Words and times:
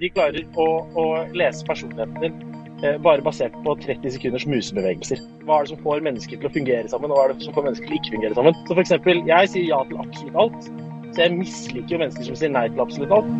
de 0.00 0.10
klarer 0.12 0.46
å, 0.56 0.66
å 0.96 1.04
lese 1.36 1.66
personligheten 1.68 2.20
din 2.22 2.38
eh, 2.84 2.96
bare 3.02 3.24
basert 3.24 3.54
på 3.64 3.74
30 3.82 4.16
sekunders 4.16 4.46
musebevegelser. 4.48 5.20
Hva 5.46 5.58
er 5.58 5.66
det 5.66 5.74
som 5.74 5.82
får 5.84 6.04
mennesker 6.06 6.40
til 6.40 6.48
å 6.48 6.54
fungere 6.54 6.88
sammen, 6.92 7.12
og 7.12 7.18
hva 7.18 7.26
er 7.26 7.34
det 7.34 7.46
som 7.46 7.56
får 7.56 7.68
mennesker 7.68 7.88
til 7.90 7.96
å 7.96 8.00
ikke 8.00 8.14
fungere 8.16 8.38
sammen? 8.38 8.58
Så 8.62 8.72
for 8.72 8.84
eksempel, 8.84 9.22
jeg 9.28 9.52
sier 9.52 9.68
ja 9.68 9.82
til 9.90 10.02
absolutt 10.02 10.40
alt, 10.46 10.72
så 11.12 11.26
jeg 11.26 11.36
misliker 11.36 11.96
jo 11.96 12.02
mennesker 12.06 12.30
som 12.30 12.40
sier 12.40 12.56
nei 12.56 12.66
til 12.72 12.84
absolutt 12.86 13.16
alt. 13.18 13.30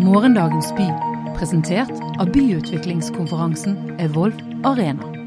Morgendagens 0.00 0.72
by, 0.78 0.88
presentert 1.36 2.04
av 2.22 2.32
byutviklingskonferansen 2.32 3.76
Evolve 4.00 4.40
Arena. 4.64 5.19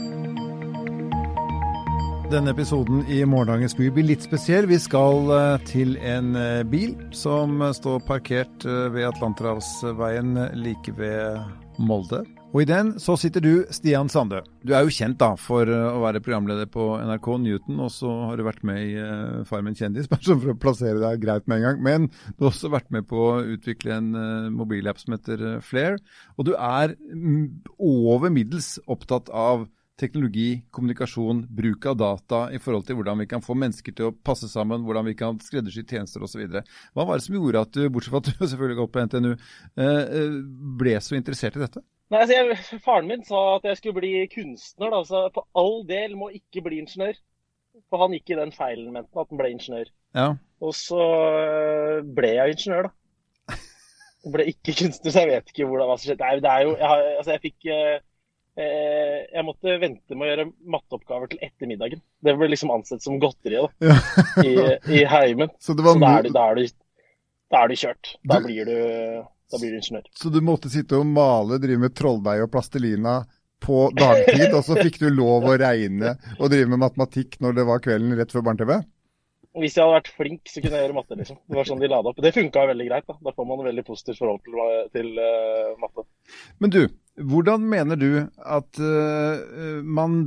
Denne 2.34 2.50
episoden 2.50 3.04
i 3.14 3.20
Morgendagens 3.30 3.76
by 3.78 3.92
blir 3.94 4.08
litt 4.08 4.24
spesiell. 4.26 4.66
Vi 4.66 4.80
skal 4.82 5.28
eh, 5.36 5.66
til 5.70 5.92
en 6.02 6.32
eh, 6.34 6.64
bil 6.66 6.96
som 7.14 7.60
står 7.78 8.00
parkert 8.08 8.64
eh, 8.66 8.88
ved 8.90 9.06
Atlanterhavsveien 9.12 10.40
like 10.58 10.96
ved 10.98 11.44
Molde. 11.78 12.24
Og 12.56 12.64
i 12.64 12.66
den 12.66 12.96
så 12.98 13.14
sitter 13.22 13.44
du, 13.46 13.52
Stian 13.70 14.10
Sande. 14.10 14.40
Du 14.66 14.74
er 14.74 14.82
jo 14.82 14.96
kjent 14.96 15.20
da 15.22 15.36
for 15.38 15.70
å 15.70 16.02
være 16.02 16.24
programleder 16.26 16.72
på 16.74 16.88
NRK 17.04 17.30
Newton, 17.44 17.84
og 17.86 17.94
så 17.94 18.16
har 18.32 18.42
du 18.42 18.48
vært 18.50 18.66
med 18.66 18.82
i 18.82 19.46
Farmen 19.46 19.78
kjendis, 19.78 20.10
bare 20.12 20.26
sånn 20.26 20.42
for 20.42 20.56
å 20.56 20.58
plassere 20.66 21.04
deg 21.04 21.22
greit 21.22 21.46
med 21.46 21.62
en 21.62 21.68
gang. 21.68 21.86
Men 21.86 22.10
du 22.10 22.48
har 22.48 22.50
også 22.50 22.74
vært 22.74 22.90
med 22.98 23.06
på 23.14 23.28
å 23.28 23.44
utvikle 23.60 24.00
en 24.00 24.10
mobilapp 24.58 24.98
som 25.04 25.14
heter 25.20 25.62
Flair. 25.62 26.02
Og 26.40 26.50
du 26.50 26.56
er 26.58 26.98
mm, 26.98 27.70
over 27.78 28.34
middels 28.34 28.80
opptatt 28.90 29.30
av 29.30 29.68
teknologi, 30.00 30.64
kommunikasjon, 30.74 31.44
bruk 31.54 31.86
av 31.86 31.98
data 32.00 32.40
i 32.54 32.60
forhold 32.62 32.88
til 32.88 32.98
hvordan 32.98 33.20
vi 33.22 33.28
kan 33.30 33.44
få 33.46 33.56
mennesker 33.58 33.94
til 33.96 34.10
å 34.10 34.14
passe 34.26 34.50
sammen, 34.50 34.86
hvordan 34.88 35.06
vi 35.06 35.16
kan 35.18 35.38
skreddersy 35.44 35.84
tjenester 35.86 36.24
osv. 36.26 36.42
Hva 36.50 37.06
var 37.06 37.20
det 37.20 37.26
som 37.28 37.38
gjorde 37.38 37.62
at 37.62 37.76
du, 37.76 37.84
bortsett 37.94 38.14
fra 38.14 38.24
at 38.24 38.30
du 38.32 38.48
selvfølgelig 38.54 38.80
går 38.82 38.94
på 38.94 39.04
NTNU, 39.10 39.34
eh, 39.34 40.00
eh, 40.04 40.40
ble 40.82 40.96
så 41.04 41.18
interessert 41.20 41.60
i 41.60 41.66
dette? 41.66 41.84
Nei, 42.14 42.24
altså 42.24 42.40
jeg, 42.40 42.82
Faren 42.86 43.10
min 43.10 43.26
sa 43.26 43.44
at 43.58 43.68
jeg 43.70 43.80
skulle 43.80 44.02
bli 44.02 44.16
kunstner. 44.34 44.94
Da, 44.94 45.04
så 45.08 45.28
på 45.34 45.46
all 45.58 45.80
del 45.90 46.18
må 46.18 46.32
ikke 46.34 46.66
bli 46.66 46.82
ingeniør. 46.84 47.20
For 47.90 48.02
han 48.02 48.14
gikk 48.14 48.34
i 48.34 48.38
den 48.38 48.52
feilen, 48.54 48.92
mente 48.94 49.18
at 49.18 49.30
han 49.30 49.40
ble 49.40 49.54
ingeniør. 49.54 49.94
Ja. 50.18 50.28
Og 50.62 50.76
så 50.78 51.06
eh, 51.38 52.02
ble 52.18 52.34
jeg 52.36 52.58
ingeniør, 52.58 52.90
da. 52.90 52.98
Jeg 54.24 54.34
ble 54.36 54.48
ikke 54.50 54.76
kunstner, 54.82 55.14
så 55.14 55.24
jeg 55.24 55.32
vet 55.36 55.54
ikke 55.54 55.70
hvordan, 55.70 55.90
hva 55.90 56.00
som 56.00 56.10
skjedde. 56.10 56.26
Nei, 56.26 56.42
Det 56.42 56.52
er 56.52 56.66
jo, 56.66 56.76
jeg, 56.82 57.14
altså 57.22 57.36
jeg 57.36 57.44
fikk 57.46 57.70
jeg 58.62 59.46
måtte 59.48 59.76
vente 59.82 60.16
med 60.16 60.28
å 60.28 60.30
gjøre 60.30 60.46
matteoppgaver 60.76 61.32
til 61.32 61.40
ettermiddagen. 61.42 62.02
Det 62.22 62.36
ble 62.38 62.50
liksom 62.52 62.74
ansett 62.76 63.02
som 63.02 63.20
godteri 63.22 63.58
da, 63.58 63.70
ja. 63.82 63.96
i, 64.44 64.54
i, 65.00 65.04
heimen. 65.10 65.50
Så, 65.60 65.74
så 65.74 65.80
da, 65.80 66.12
er 66.20 66.28
du, 66.28 66.34
da, 66.36 66.44
er 66.52 66.60
du, 66.60 66.68
da, 67.50 67.64
er 67.64 67.72
du, 67.72 67.78
kjørt. 67.82 68.12
Da 68.22 68.38
du, 68.38 68.50
blir 68.50 68.70
du, 68.70 68.76
da 69.50 69.62
blir 69.62 69.74
du 69.74 69.80
ingeniør. 69.82 70.12
Så 70.22 70.34
du 70.34 70.42
måtte 70.46 70.70
sitte 70.74 71.02
og 71.02 71.10
male, 71.10 71.58
drive 71.64 71.82
med 71.88 71.98
trolldeig 71.98 72.46
og 72.46 72.52
plastelina 72.54 73.22
på 73.64 73.84
dagtid, 73.96 74.50
og 74.54 74.64
så 74.66 74.78
fikk 74.80 75.00
du 75.02 75.08
lov 75.14 75.48
å 75.48 75.56
regne 75.60 76.18
og 76.38 76.50
drive 76.52 76.70
med 76.74 76.82
matematikk 76.84 77.40
når 77.44 77.60
det 77.60 77.70
var 77.70 77.84
kvelden 77.84 78.18
rett 78.20 78.34
før 78.36 78.46
barne-TV? 78.50 78.76
Hvis 79.62 79.76
jeg 79.78 79.86
hadde 79.86 80.00
vært 80.00 80.14
flink, 80.18 80.42
så 80.50 80.64
kunne 80.64 80.80
jeg 80.80 80.88
gjøre 80.88 80.96
matte. 80.98 81.16
liksom. 81.20 81.38
Det 81.46 81.58
var 81.60 81.68
sånn 81.70 81.82
de 81.84 81.90
la 81.92 82.00
det 82.02 82.10
opp. 82.10 82.22
Det 82.26 82.32
funka 82.34 82.64
veldig 82.72 82.88
greit. 82.88 83.06
Da 83.06 83.16
Da 83.22 83.34
får 83.36 83.46
man 83.46 83.62
et 83.62 83.70
veldig 83.70 83.84
positivt 83.86 84.18
forhold 84.18 84.42
til, 84.48 84.64
til 84.96 85.12
uh, 85.20 85.76
matte. 85.82 86.06
Men 86.64 86.74
du, 86.74 86.82
hvordan 87.22 87.66
mener 87.70 88.00
du 88.00 88.10
at 88.38 88.80
uh, 88.82 89.82
man 89.84 90.24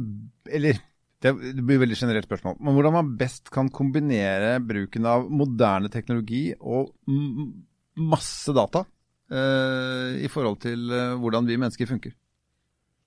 Eller 0.47 0.79
det 1.25 1.33
blir 1.35 1.81
veldig 1.81 1.97
generelt 1.97 2.27
spørsmål. 2.29 2.59
Men 2.61 2.77
hvordan 2.77 2.93
man 2.93 3.15
best 3.19 3.49
kan 3.51 3.71
kombinere 3.73 4.61
bruken 4.63 5.07
av 5.09 5.25
moderne 5.33 5.89
teknologi 5.91 6.53
og 6.61 6.93
masse 7.97 8.53
data 8.55 8.85
uh, 8.85 10.13
i 10.21 10.29
forhold 10.31 10.61
til 10.63 10.93
hvordan 11.19 11.49
vi 11.49 11.57
mennesker 11.57 11.89
funker? 11.89 12.13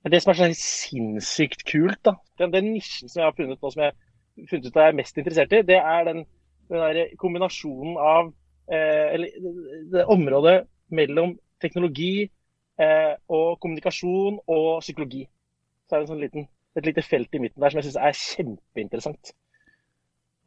Det 0.09 0.19
som 0.23 0.33
er 0.33 0.39
så 0.39 0.49
sinnssykt 0.57 1.63
kult, 1.69 2.01
da. 2.03 2.15
Den, 2.41 2.51
den 2.51 2.71
nisjen 2.73 3.11
som 3.11 3.21
jeg 3.21 3.29
har 3.29 3.37
funnet 3.37 3.61
nå 3.61 3.71
som 3.71 3.85
jeg 3.85 4.49
funnet 4.49 4.67
ut 4.67 4.73
at 4.73 4.81
jeg 4.81 4.91
er 4.91 4.99
mest 4.99 5.21
interessert 5.21 5.55
i, 5.55 5.61
det 5.69 5.79
er 5.79 6.09
den, 6.09 6.25
den 6.73 7.15
kombinasjonen 7.21 7.95
av 8.01 8.33
Eller 8.69 9.31
det 9.93 10.03
området 10.11 10.57
mellom 10.93 11.37
teknologi 11.61 12.29
og 12.79 13.59
kommunikasjon 13.59 14.37
og 14.47 14.67
psykologi. 14.79 15.25
Så 15.89 15.97
er 15.97 16.03
det 16.03 16.09
sånn 16.11 16.21
liten, 16.23 16.45
et 16.79 16.85
lite 16.87 17.03
felt 17.03 17.33
i 17.35 17.41
midten 17.43 17.59
der 17.59 17.73
som 17.73 17.81
jeg 17.81 17.89
syns 17.89 17.99
er 17.99 18.19
kjempeinteressant. 18.19 19.33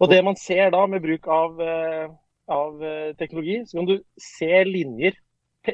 Og 0.02 0.10
det 0.10 0.22
man 0.26 0.38
ser 0.38 0.72
da 0.74 0.82
med 0.90 1.02
bruk 1.04 1.28
av, 1.30 1.60
eh, 1.62 2.08
av 2.50 2.82
eh, 2.82 3.14
teknologi, 3.18 3.60
så 3.66 3.78
kan 3.78 3.88
du 3.90 3.96
se 4.18 4.64
linjer. 4.66 5.18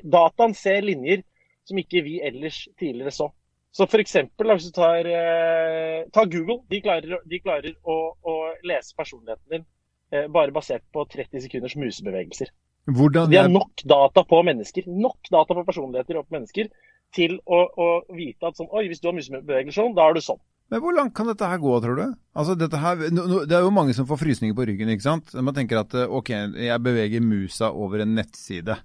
Dataen 0.04 0.54
ser 0.54 0.84
linjer 0.84 1.22
som 1.68 1.80
ikke 1.80 2.02
vi 2.04 2.18
ellers 2.24 2.66
tidligere 2.80 3.12
så. 3.14 3.30
Så 3.72 3.86
f.eks. 3.86 4.16
hvis 4.36 4.68
du 4.68 4.72
tar, 4.76 5.08
eh, 5.08 6.04
tar 6.12 6.28
Google. 6.32 6.60
De 6.68 6.80
klarer, 6.84 7.20
de 7.24 7.40
klarer 7.40 7.76
å, 7.84 7.98
å, 8.20 8.36
lese 8.68 8.96
personligheten 8.96 9.54
din 9.54 9.64
eh, 10.12 10.26
bare 10.32 10.52
basert 10.52 10.84
på 10.92 11.04
30 11.08 11.46
sekunders 11.46 11.76
musebevegelser. 11.76 12.52
Hvordan, 12.88 13.30
Vi 13.30 13.36
har 13.36 13.50
nok 13.52 13.82
data 13.84 14.24
på 14.24 14.42
mennesker, 14.46 14.86
nok 14.88 15.28
data 15.30 15.56
på 15.56 15.64
personligheter 15.66 16.20
og 16.20 16.28
på 16.28 16.38
mennesker 16.38 16.70
til 17.16 17.38
å, 17.44 17.58
å 17.68 17.88
vite 18.16 18.48
at 18.48 18.56
sånn, 18.56 18.70
oi, 18.72 18.86
hvis 18.88 19.02
du 19.02 19.10
har 19.10 19.16
musebevegelser 19.16 19.82
sånn, 19.82 19.96
da 19.96 20.08
er 20.08 20.16
du 20.16 20.24
sånn. 20.24 20.40
Men 20.68 20.82
Hvor 20.84 20.96
langt 20.96 21.14
kan 21.16 21.28
dette 21.30 21.48
her 21.48 21.60
gå, 21.62 21.74
tror 21.80 21.96
du? 21.96 22.04
Altså, 22.36 22.56
her, 22.58 23.06
det 23.08 23.56
er 23.56 23.64
jo 23.64 23.72
mange 23.72 23.94
som 23.96 24.08
får 24.08 24.20
frysninger 24.20 24.56
på 24.56 24.66
ryggen. 24.68 24.90
ikke 24.92 25.06
sant? 25.06 25.32
Man 25.36 25.56
tenker 25.56 25.80
at 25.80 25.96
eh, 25.96 26.10
ok, 26.12 26.32
jeg 26.60 26.84
beveger 26.84 27.24
musa 27.24 27.70
over 27.72 28.04
en 28.04 28.12
nettside. 28.18 28.76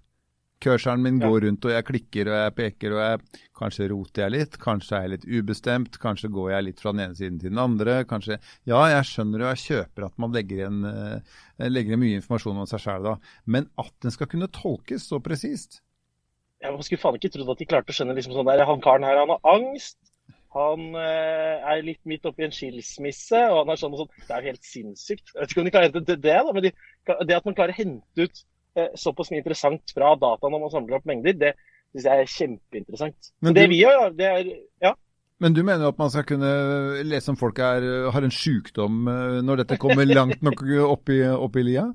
Curseren 0.63 1.01
min 1.03 1.19
går 1.19 1.41
rundt, 1.43 1.65
og 1.67 1.73
jeg 1.73 1.85
klikker 1.87 2.29
og 2.31 2.37
jeg 2.37 2.53
peker, 2.55 2.93
og 2.95 3.01
jeg, 3.03 3.41
kanskje 3.59 3.87
roter 3.91 4.23
jeg 4.23 4.33
litt. 4.33 4.57
Kanskje 4.61 4.95
er 4.95 5.05
jeg 5.05 5.11
litt 5.13 5.25
ubestemt. 5.27 5.97
Kanskje 6.01 6.29
går 6.33 6.53
jeg 6.53 6.67
litt 6.69 6.83
fra 6.83 6.93
den 6.95 7.03
ene 7.05 7.17
siden 7.17 7.39
til 7.41 7.51
den 7.51 7.63
andre. 7.63 7.97
Kanskje 8.07 8.39
Ja, 8.69 8.79
jeg 8.91 9.09
skjønner 9.09 9.43
og 9.43 9.51
jeg 9.51 9.63
kjøper 9.63 10.07
at 10.07 10.15
man 10.23 10.35
legger 10.35 10.61
igjen, 10.61 10.79
uh, 10.87 11.41
legger 11.67 11.93
igjen 11.93 12.03
mye 12.05 12.21
informasjon 12.21 12.63
om 12.63 12.69
seg 12.69 12.85
sjøl 12.85 13.09
da. 13.09 13.17
Men 13.43 13.67
at 13.83 13.91
den 14.05 14.15
skal 14.15 14.29
kunne 14.31 14.51
tolkes 14.55 15.09
så 15.11 15.19
presist 15.23 15.81
Jeg 16.63 16.87
skulle 16.87 17.03
faen 17.03 17.19
ikke 17.19 17.33
trodd 17.35 17.51
at 17.53 17.59
de 17.59 17.67
klarte 17.67 17.91
å 17.91 17.97
skjønne 17.97 18.15
liksom 18.15 18.37
sånn 18.37 18.47
der, 18.47 18.63
han 18.69 18.83
karen 18.83 19.07
her, 19.07 19.19
han 19.19 19.35
har 19.35 19.53
angst. 19.57 19.99
Han 20.53 20.93
eh, 21.01 21.59
er 21.65 21.83
litt 21.83 21.99
midt 22.07 22.27
oppi 22.29 22.45
en 22.45 22.53
skilsmisse, 22.53 23.39
og 23.49 23.63
han 23.63 23.73
er 23.73 23.79
sånn 23.81 23.95
og 23.97 24.03
sånn. 24.03 24.11
Det 24.21 24.31
er 24.31 24.45
jo 24.45 24.53
helt 24.53 24.67
sinnssykt. 24.69 25.33
Jeg 25.33 25.41
vet 25.41 25.53
ikke 25.53 25.63
om 25.63 25.67
de 25.67 25.73
klarer 25.73 25.93
det, 25.95 26.03
det, 26.07 26.17
det 26.23 26.35
da, 26.37 26.53
men 26.53 26.67
de, 26.67 26.71
det 27.25 27.35
at 27.35 27.47
man 27.49 27.57
klarer 27.57 27.73
å 27.73 27.79
hente 27.81 28.27
ut 28.29 28.43
Eh, 28.43 28.52
såpass 28.97 29.29
mye 29.31 29.43
interessant 29.43 29.93
fra 29.93 30.15
data 30.19 30.49
når 30.49 30.61
man 30.63 30.73
samler 30.73 30.97
opp 30.97 31.07
mengder, 31.09 31.35
det 31.37 31.53
syns 31.93 32.07
jeg 32.09 32.23
er 32.23 32.31
kjempeinteressant. 32.35 33.33
Men 33.45 33.57
det 33.57 33.67
vi 33.71 33.81
gjør, 33.83 34.13
det 34.17 34.29
er 34.29 34.53
ja. 34.83 34.93
Men 35.43 35.55
du 35.55 35.63
mener 35.65 35.89
at 35.89 35.99
man 35.99 36.11
skal 36.13 36.25
kunne 36.27 36.49
lese 37.03 37.33
om 37.33 37.37
folk 37.39 37.59
er, 37.59 37.85
har 38.15 38.25
en 38.25 38.33
sykdom 38.33 39.07
eh, 39.11 39.39
når 39.43 39.63
dette 39.63 39.79
kommer 39.81 40.07
langt 40.07 40.43
nok 40.45 40.61
opp 40.87 41.11
i, 41.11 41.19
opp 41.27 41.57
i 41.59 41.65
lia? 41.67 41.87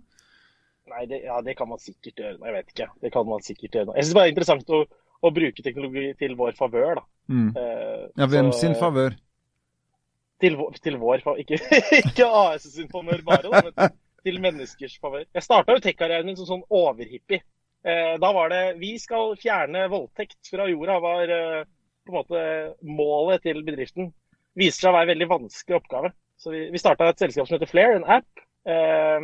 Nei, 0.88 1.04
det, 1.08 1.22
ja, 1.24 1.38
det 1.44 1.54
kan 1.56 1.68
man 1.70 1.80
sikkert 1.80 2.18
gjøre. 2.18 2.38
Jeg 2.42 2.56
vet 2.56 2.74
ikke. 2.74 2.88
Det 3.04 3.12
kan 3.14 3.28
man 3.28 3.44
sikkert 3.44 3.78
gjøre. 3.78 3.94
Jeg 3.96 4.06
syns 4.08 4.16
det 4.16 4.24
er 4.24 4.32
interessant 4.32 4.74
å, 4.74 4.82
å, 5.20 5.32
bruke 5.34 5.64
teknologi 5.64 6.10
til 6.20 6.34
vår 6.38 6.56
favør. 6.58 7.00
Mm. 7.28 7.48
Uh, 7.56 8.04
ja, 8.18 8.28
hvem 8.32 8.50
så, 8.52 8.58
sin 8.62 8.76
favør? 8.78 9.16
Til, 10.42 10.58
til 10.82 10.98
vår 11.00 11.24
favør. 11.24 11.42
Ikke, 11.44 11.60
ikke 12.02 12.28
AS 12.42 12.68
sin 12.72 12.90
favør 12.92 13.24
bare, 13.26 13.52
da, 13.52 13.62
men 13.68 13.94
til 14.28 14.42
menneskers 14.44 14.98
favør. 15.00 15.24
Jeg 15.34 15.44
starta 15.44 15.76
jo 15.76 15.82
tech-karrieren 15.84 16.28
min 16.28 16.36
som 16.38 16.48
sånn 16.48 16.66
overhippie. 16.74 17.40
Eh, 17.86 18.14
da 18.20 18.32
var 18.34 18.50
det 18.52 18.78
'vi 18.78 18.96
skal 18.98 19.36
fjerne 19.40 19.88
voldtekt 19.88 20.50
fra 20.50 20.66
jorda', 20.68 21.00
var 21.00 21.30
eh, 21.30 21.64
på 22.04 22.12
en 22.12 22.18
måte 22.18 22.42
målet 22.82 23.42
til 23.42 23.62
bedriften. 23.64 24.12
Viser 24.58 24.80
seg 24.80 24.90
å 24.90 24.96
være 24.96 25.08
en 25.08 25.14
veldig 25.14 25.30
vanskelig 25.30 25.78
oppgave. 25.78 26.12
Så 26.38 26.52
vi, 26.52 26.68
vi 26.72 26.82
starta 26.82 27.08
et 27.08 27.22
selskap 27.22 27.48
som 27.48 27.56
heter 27.56 27.70
Flair, 27.70 27.96
en 27.96 28.06
app 28.18 28.44
eh, 28.68 29.20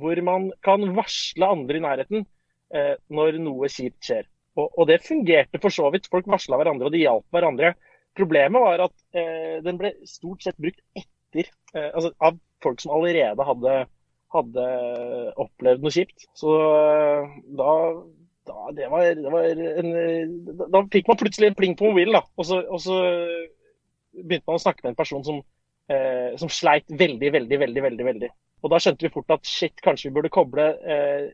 hvor 0.00 0.22
man 0.22 0.50
kan 0.62 0.86
varsle 0.96 1.46
andre 1.46 1.78
i 1.78 1.86
nærheten 1.86 2.26
når 2.68 3.38
noe 3.40 3.64
kjipt 3.72 4.04
skjer. 4.04 4.26
Og, 4.60 4.82
det 4.90 4.98
fungerte 5.00 5.56
for 5.62 5.72
så 5.72 5.86
vidt. 5.88 6.10
Folk 6.12 6.26
varsla 6.28 6.58
hverandre, 6.60 6.84
og 6.84 6.92
de 6.92 7.00
hjalp 7.00 7.24
hverandre. 7.32 7.70
Problemet 8.12 8.60
var 8.60 8.82
at 8.84 8.92
eh, 9.16 9.54
den 9.64 9.78
ble 9.80 9.94
stort 10.04 10.44
sett 10.44 10.58
brukt 10.60 10.82
etter, 10.92 11.48
altså 11.72 12.10
av 12.20 12.36
folk 12.60 12.82
som 12.82 12.92
allerede 12.92 13.46
hadde 13.48 13.78
hadde 14.34 14.64
opplevd 15.40 15.84
noe 15.84 15.94
kjipt. 15.94 16.26
Så 16.36 16.54
eh, 16.54 17.36
da, 17.58 17.74
da, 18.48 18.72
det 18.76 18.90
var, 18.92 19.06
det 19.16 19.32
var 19.32 19.46
en, 19.48 19.92
da 20.64 20.82
fikk 20.92 21.08
man 21.08 21.20
plutselig 21.20 21.52
en 21.52 21.58
pling 21.58 21.78
på 21.78 21.88
mobilen, 21.90 22.18
da. 22.18 22.24
Og 22.36 22.48
så, 22.48 22.60
og 22.66 22.82
så 22.84 22.98
begynte 24.18 24.48
man 24.48 24.58
å 24.58 24.62
snakke 24.62 24.84
med 24.84 24.92
en 24.92 24.98
person 24.98 25.24
som, 25.24 25.40
eh, 25.92 26.36
som, 26.40 26.52
sleit 26.52 26.88
veldig, 26.90 27.32
veldig, 27.34 27.58
veldig, 27.64 27.82
veldig. 27.88 28.06
veldig. 28.12 28.30
Og 28.64 28.72
da 28.72 28.80
skjønte 28.82 29.06
vi 29.06 29.12
fort 29.14 29.36
at 29.36 29.46
shit, 29.46 29.76
kanskje 29.84 30.08
vi 30.08 30.16
burde 30.16 30.32
koble 30.34 30.64
eh, 30.82 31.28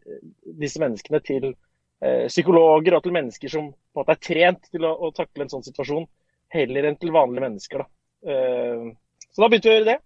disse 0.60 0.82
menneskene 0.82 1.22
til 1.24 1.46
eh, 1.50 2.26
psykologer 2.28 2.96
og 2.96 3.04
til 3.06 3.16
mennesker 3.16 3.52
som 3.52 3.70
på 3.72 4.00
en 4.00 4.02
måte 4.02 4.16
er 4.16 4.24
trent 4.28 4.68
til 4.70 4.84
å, 4.84 4.92
å 5.06 5.12
takle 5.16 5.46
en 5.46 5.54
sånn 5.54 5.64
situasjon, 5.64 6.08
heller 6.54 6.90
enn 6.90 6.98
til 7.00 7.14
vanlige 7.14 7.46
mennesker. 7.46 7.84
Da. 7.84 7.88
Eh, 8.34 8.90
så 9.30 9.44
da 9.44 9.48
begynte 9.48 9.70
vi 9.70 9.74
å 9.74 9.78
gjøre 9.78 9.92
det. 9.94 10.00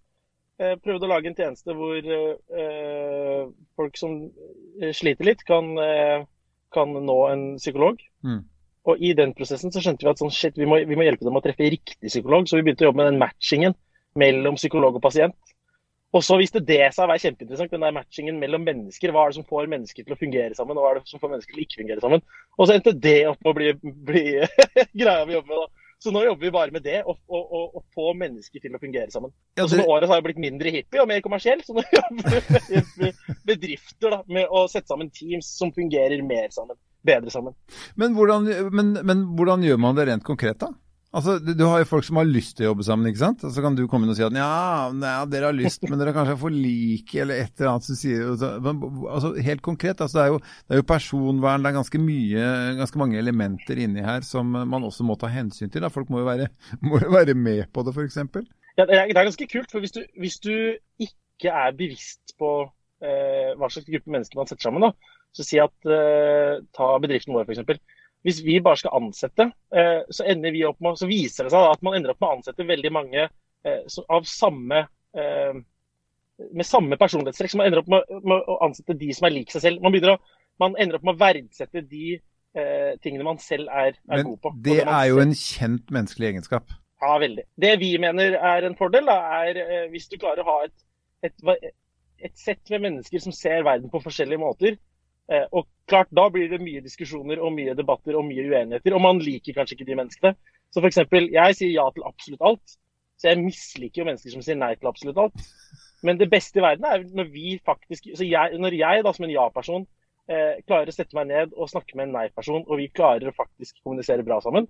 Eh, 0.59 0.75
prøvde 0.83 1.07
å 1.07 1.11
lage 1.13 1.31
en 1.31 1.37
tjeneste 1.39 1.75
hvor 1.77 2.03
eh, 2.03 3.43
folk 3.79 3.99
som 3.99 4.15
eh, 4.83 4.91
sliter 4.97 5.29
litt, 5.31 5.45
kan 5.47 5.75
kan 6.75 6.93
nå 6.93 7.19
en 7.31 7.45
psykolog. 7.57 8.01
Mm. 8.27 8.41
Og 8.89 9.05
i 9.05 9.13
den 9.17 9.35
prosessen 9.37 9.73
så 9.73 9.83
skjønte 9.85 10.05
vi 10.05 10.11
at 10.11 10.21
sånn, 10.21 10.33
shit, 10.33 10.57
vi 10.59 10.67
må, 10.69 10.81
vi 10.89 10.97
må 10.99 11.05
hjelpe 11.07 11.27
dem 11.27 11.37
å 11.39 11.43
treffe 11.45 11.69
riktig 11.73 12.11
psykolog. 12.11 12.49
Så 12.49 12.59
vi 12.59 12.67
begynte 12.67 12.85
å 12.85 12.91
jobbe 12.91 13.03
med 13.03 13.11
den 13.13 13.23
matchingen 13.23 13.77
mellom 14.19 14.59
psykolog 14.59 14.99
og 14.99 15.05
pasient. 15.05 15.37
Og 16.17 16.25
så 16.25 16.39
viste 16.41 16.63
det 16.65 16.81
seg 16.97 17.05
å 17.05 17.11
være 17.11 17.21
kjempeinteressant, 17.27 17.73
den 17.73 17.85
der 17.85 17.97
matchingen 17.97 18.39
mellom 18.41 18.65
mennesker. 18.65 19.13
Hva 19.13 19.27
er 19.27 19.33
det 19.33 19.39
som 19.39 19.49
får 19.49 19.69
mennesker 19.69 20.07
til 20.07 20.17
å 20.17 20.21
fungere 20.21 20.57
sammen, 20.57 20.79
og 20.79 20.85
hva 20.85 20.93
er 20.95 21.01
det 21.01 21.11
som 21.11 21.21
får 21.21 21.35
mennesker 21.35 21.53
til 21.53 21.61
å 21.61 21.67
ikke 21.67 21.83
fungere 21.83 22.05
sammen. 22.05 22.25
Og 22.57 22.69
så 22.69 22.79
endte 22.79 22.95
det 22.97 23.19
opp 23.29 23.43
med 23.45 23.53
å 23.53 23.59
bli, 23.59 23.93
bli 24.09 24.25
greia 25.03 25.27
vi 25.29 25.37
jobber 25.37 25.53
med. 25.53 25.61
da. 25.61 25.78
Så 25.99 26.13
nå 26.15 26.21
jobber 26.23 26.47
vi 26.47 26.51
bare 26.55 26.71
med 26.71 26.85
det, 26.87 27.01
å 27.03 27.83
få 27.95 28.13
mennesker 28.15 28.63
til 28.63 28.77
å 28.77 28.79
fungere 28.79 29.11
sammen. 29.11 29.33
Ja, 29.59 29.67
det- 29.67 29.81
med 29.81 29.89
året 29.91 30.09
har 30.09 30.21
jeg 30.21 30.27
blitt 30.29 30.43
mindre 30.45 30.71
hippie 30.71 31.01
og 31.03 31.09
mer 31.11 31.21
kommersiell, 31.25 31.63
så 31.67 31.75
nå 31.75 31.83
jobber 31.99 32.45
vi 32.47 33.03
med 33.03 33.15
bedrifter 33.49 34.15
da, 34.15 34.21
med 34.29 34.47
å 34.47 34.67
sette 34.71 34.87
sammen 34.93 35.11
teams 35.11 35.51
som 35.59 35.73
fungerer 35.75 36.23
mer 36.23 36.53
sammen. 36.55 36.79
Bedre 37.07 37.31
sammen. 37.35 37.55
Men 37.99 38.15
hvordan, 38.15 38.47
men, 38.75 38.93
men 39.07 39.25
hvordan 39.39 39.63
gjør 39.67 39.79
man 39.83 39.99
det 39.99 40.07
rent 40.11 40.25
konkret, 40.27 40.59
da? 40.63 40.71
Altså, 41.09 41.39
du, 41.41 41.55
du 41.57 41.63
har 41.65 41.81
jo 41.81 41.87
folk 41.89 42.05
som 42.05 42.19
har 42.21 42.27
lyst 42.29 42.59
til 42.59 42.67
å 42.67 42.71
jobbe 42.75 42.85
sammen, 42.85 43.09
ikke 43.09 43.23
sant? 43.23 43.45
Og 43.49 43.53
så 43.55 43.63
kan 43.65 43.77
du 43.79 43.87
komme 43.89 44.05
inn 44.05 44.13
og 44.13 44.19
si 44.19 44.25
at 44.27 44.35
ja, 44.37 44.91
nei, 44.93 45.13
dere 45.33 45.49
har 45.49 45.57
lyst, 45.57 45.87
men 45.89 45.97
dere 45.97 46.13
kanskje 46.13 46.35
er 46.35 46.41
for 46.43 46.53
like, 46.53 47.15
eller 47.23 47.41
et 47.47 47.55
eller 47.57 47.71
annet 47.73 47.87
som 47.87 47.97
sier 47.97 48.35
så- 48.37 48.51
men, 48.61 48.83
altså, 49.09 49.31
Helt 49.47 49.63
konkret, 49.65 50.03
altså, 50.05 50.19
det, 50.19 50.25
er 50.27 50.35
jo, 50.35 50.39
det 50.69 50.77
er 50.77 50.83
jo 50.83 50.87
personvern, 50.91 51.65
det 51.65 51.71
er 51.73 51.79
ganske 51.79 52.03
mye, 52.03 52.45
ganske 52.83 53.01
mange 53.01 53.17
elementer 53.23 53.81
inni 53.81 54.05
her 54.05 54.21
som 54.29 54.53
man 54.53 54.85
også 54.85 55.07
må 55.09 55.17
ta 55.17 55.33
hensyn 55.33 55.73
til. 55.73 55.81
Da. 55.81 55.89
Folk 55.89 56.11
må 56.13 56.21
jo 56.21 56.29
være, 56.29 56.51
må 56.85 57.01
jo 57.01 57.11
være 57.17 57.35
med 57.35 57.65
på 57.73 57.87
det, 57.89 57.97
f.eks. 57.97 58.21
Ja, 58.77 58.85
det 58.85 59.01
er 59.01 59.25
ganske 59.25 59.49
kult, 59.49 59.73
for 59.73 59.81
hvis 59.81 59.97
du, 59.97 60.03
hvis 60.21 60.37
du 60.45 60.53
ikke 61.01 61.49
er 61.57 61.73
bevisst 61.73 62.37
på 62.39 62.53
eh, 63.01 63.55
hva 63.57 63.73
slags 63.73 63.89
gruppe 63.89 64.13
mennesker 64.13 64.37
man 64.37 64.47
setter 64.51 64.69
sammen, 64.69 64.85
da, 64.85 64.93
så 65.33 65.45
si 65.47 65.57
at 65.63 65.89
eh, 65.89 66.61
ta 66.77 66.93
bedriften 67.01 67.33
vår 67.33 67.49
f.eks. 67.49 67.65
Hvis 68.27 68.41
vi 68.45 68.59
bare 68.61 68.81
skal 68.81 68.97
ansette, 68.99 69.51
eh, 69.75 70.01
så, 70.11 70.25
ender 70.27 70.55
vi 70.55 70.65
opp 70.67 70.81
med, 70.83 70.99
så 70.99 71.07
viser 71.09 71.47
det 71.47 71.55
seg 71.55 71.67
at 71.71 71.85
man 71.87 71.99
ender 71.99 72.13
opp 72.13 72.23
med 72.23 72.29
å 72.29 72.39
ansette 72.39 72.67
veldig 72.67 72.91
mange 72.95 73.27
eh, 73.29 74.01
av 74.11 74.27
samme 74.29 74.81
eh, 75.15 75.61
med 76.49 76.67
samme 76.67 76.99
personlighetstrekk. 76.99 77.53
Så 77.53 77.61
man 77.61 77.71
ender 77.71 77.83
opp 77.83 77.93
med, 77.93 78.11
med 78.19 78.51
å 78.51 78.59
ansette 78.67 78.99
de 78.99 79.13
som 79.15 79.29
er 79.29 79.35
lik 79.37 79.55
seg 79.55 79.65
selv. 79.65 79.85
Man, 79.85 79.95
å, 79.95 80.19
man 80.63 80.75
ender 80.79 80.99
opp 80.99 81.07
med 81.07 81.17
å 81.17 81.23
verdsette 81.23 81.85
de 81.87 82.19
tingene 83.05 83.23
man 83.23 83.37
selv 83.39 83.69
er, 83.71 83.93
er 84.11 84.23
god 84.27 84.39
på. 84.43 84.51
Men 84.51 84.63
det 84.65 84.77
man 84.81 84.89
er 84.97 85.03
jo 85.13 85.19
en 85.23 85.35
kjent 85.37 85.93
menneskelig 85.95 86.31
egenskap. 86.33 86.73
ja, 87.05 87.11
veldig. 87.23 87.45
Det 87.61 87.71
vi 87.79 87.91
mener 88.03 88.35
er 88.35 88.67
en 88.67 88.75
fordel, 88.75 89.07
da, 89.07 89.45
er 89.45 89.91
hvis 89.93 90.09
du 90.11 90.17
klarer 90.17 90.43
å 90.43 90.49
ha 90.49 90.57
et, 90.65 90.75
et, 91.29 91.69
et 92.25 92.35
sett 92.41 92.73
med 92.73 92.83
mennesker 92.89 93.23
som 93.23 93.37
ser 93.37 93.63
verden 93.69 93.93
på 93.93 94.01
forskjellige 94.03 94.43
måter. 94.43 94.79
Eh, 95.29 95.47
og 95.53 95.67
klart, 95.89 96.09
Da 96.15 96.29
blir 96.33 96.49
det 96.49 96.61
mye 96.63 96.81
diskusjoner 96.85 97.41
og 97.41 97.53
mye 97.53 97.75
debatter 97.77 98.17
og 98.17 98.25
mye 98.25 98.47
uenigheter. 98.49 98.95
Og 98.95 99.03
man 99.05 99.21
liker 99.23 99.57
kanskje 99.57 99.77
ikke 99.77 99.89
de 99.89 99.99
menneskene. 99.99 100.35
Så 100.73 100.81
f.eks. 100.81 101.03
jeg 101.33 101.57
sier 101.57 101.73
ja 101.73 101.89
til 101.95 102.07
absolutt 102.09 102.45
alt. 102.45 102.79
Så 103.19 103.29
jeg 103.29 103.43
misliker 103.43 104.03
jo 104.03 104.09
mennesker 104.09 104.31
som 104.31 104.43
sier 104.47 104.59
nei 104.59 104.75
til 104.77 104.89
absolutt 104.89 105.19
alt. 105.19 105.47
Men 106.07 106.19
det 106.21 106.31
beste 106.31 106.61
i 106.61 106.63
verden 106.63 106.87
er 106.87 107.05
når 107.19 107.31
vi 107.33 107.59
faktisk 107.67 108.07
så 108.15 108.25
jeg, 108.25 108.59
Når 108.59 108.77
jeg 108.79 109.05
da 109.05 109.13
som 109.13 109.25
en 109.27 109.35
ja-person 109.35 109.87
eh, 110.31 110.61
klarer 110.67 110.93
å 110.93 110.95
sette 110.95 111.17
meg 111.19 111.27
ned 111.33 111.57
og 111.57 111.71
snakke 111.73 111.97
med 111.97 112.09
en 112.09 112.15
nei-person, 112.21 112.65
og 112.69 112.79
vi 112.79 112.91
klarer 112.95 113.31
å 113.31 113.35
faktisk 113.35 113.81
kommunisere 113.83 114.23
bra 114.27 114.39
sammen, 114.45 114.69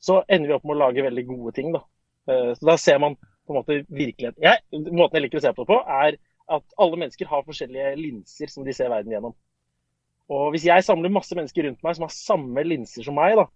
så 0.00 0.22
ender 0.28 0.52
vi 0.52 0.56
opp 0.58 0.66
med 0.68 0.76
å 0.76 0.82
lage 0.84 1.04
veldig 1.06 1.24
gode 1.26 1.54
ting. 1.56 1.72
Da. 1.74 1.82
Eh, 2.30 2.52
Så 2.54 2.68
da 2.68 2.76
ser 2.78 3.00
man 3.02 3.16
på 3.16 3.52
en 3.52 3.58
måte 3.60 3.80
virkeligheten. 3.88 4.42
Jeg, 4.44 4.62
måten 4.92 5.18
jeg 5.18 5.26
liker 5.26 5.40
å 5.40 5.44
se 5.44 5.52
på 5.56 5.64
det 5.64 5.72
på, 5.72 5.80
er 6.04 6.20
at 6.54 6.78
alle 6.78 7.00
mennesker 7.00 7.28
har 7.28 7.44
forskjellige 7.46 7.96
linser 7.96 8.52
som 8.52 8.64
de 8.64 8.72
ser 8.76 8.92
verden 8.92 9.12
gjennom. 9.12 9.34
Og 10.32 10.54
hvis 10.54 10.64
jeg 10.68 10.84
samler 10.86 11.12
masse 11.12 11.36
mennesker 11.36 11.66
rundt 11.68 11.84
meg 11.84 11.96
som 11.96 12.06
har 12.06 12.14
samme 12.14 12.64
linser 12.64 13.04
som 13.04 13.16
meg, 13.18 13.36
da, 13.36 13.48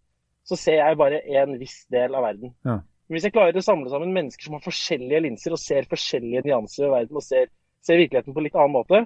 så 0.48 0.56
ser 0.58 0.80
jeg 0.80 0.98
bare 1.00 1.20
en 1.40 1.54
viss 1.60 1.82
del 1.92 2.16
av 2.16 2.26
verden. 2.28 2.52
Ja. 2.66 2.80
Men 3.08 3.16
hvis 3.16 3.24
jeg 3.24 3.34
klarer 3.36 3.56
å 3.56 3.64
samle 3.64 3.92
sammen 3.92 4.12
mennesker 4.12 4.48
som 4.48 4.58
har 4.58 4.64
forskjellige 4.64 5.22
linser 5.24 5.54
og 5.56 5.60
ser 5.62 5.88
forskjellige 5.88 6.44
nyanser 6.44 6.84
ved 6.84 6.92
verden 6.92 7.20
og 7.20 7.24
ser, 7.24 7.48
ser 7.84 8.00
virkeligheten 8.00 8.36
på 8.36 8.42
en 8.42 8.48
litt 8.48 8.58
annen 8.58 8.74
måte, 8.74 9.00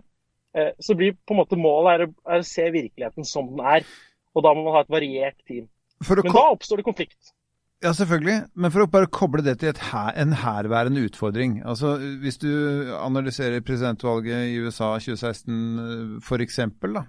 eh, 0.58 0.72
så 0.82 0.96
blir 0.98 1.14
på 1.14 1.36
en 1.36 1.42
måte 1.42 1.58
målet 1.60 1.92
er 1.92 2.04
å, 2.06 2.08
er 2.34 2.42
å 2.42 2.48
se 2.48 2.66
virkeligheten 2.74 3.28
som 3.28 3.52
den 3.52 3.62
er. 3.76 3.86
Og 4.34 4.42
da 4.42 4.54
må 4.56 4.64
man 4.66 4.74
ha 4.78 4.82
et 4.82 4.90
variert 4.90 5.38
team. 5.46 5.68
Men 6.08 6.34
da 6.34 6.44
oppstår 6.48 6.80
det 6.80 6.88
konflikt. 6.88 7.34
Ja, 7.82 7.90
selvfølgelig. 7.98 8.36
Men 8.54 8.70
for 8.70 8.84
å 8.84 8.90
bare 8.90 9.08
koble 9.10 9.42
det 9.42 9.56
til 9.58 9.74
her, 9.90 10.12
en 10.22 10.36
herværende 10.38 11.02
utfordring. 11.08 11.56
Altså, 11.66 11.96
Hvis 12.22 12.38
du 12.38 12.48
analyserer 12.94 13.64
presidentvalget 13.66 14.52
i 14.52 14.60
USA 14.62 14.92
2016 15.02 16.20
f.eks., 16.22 16.60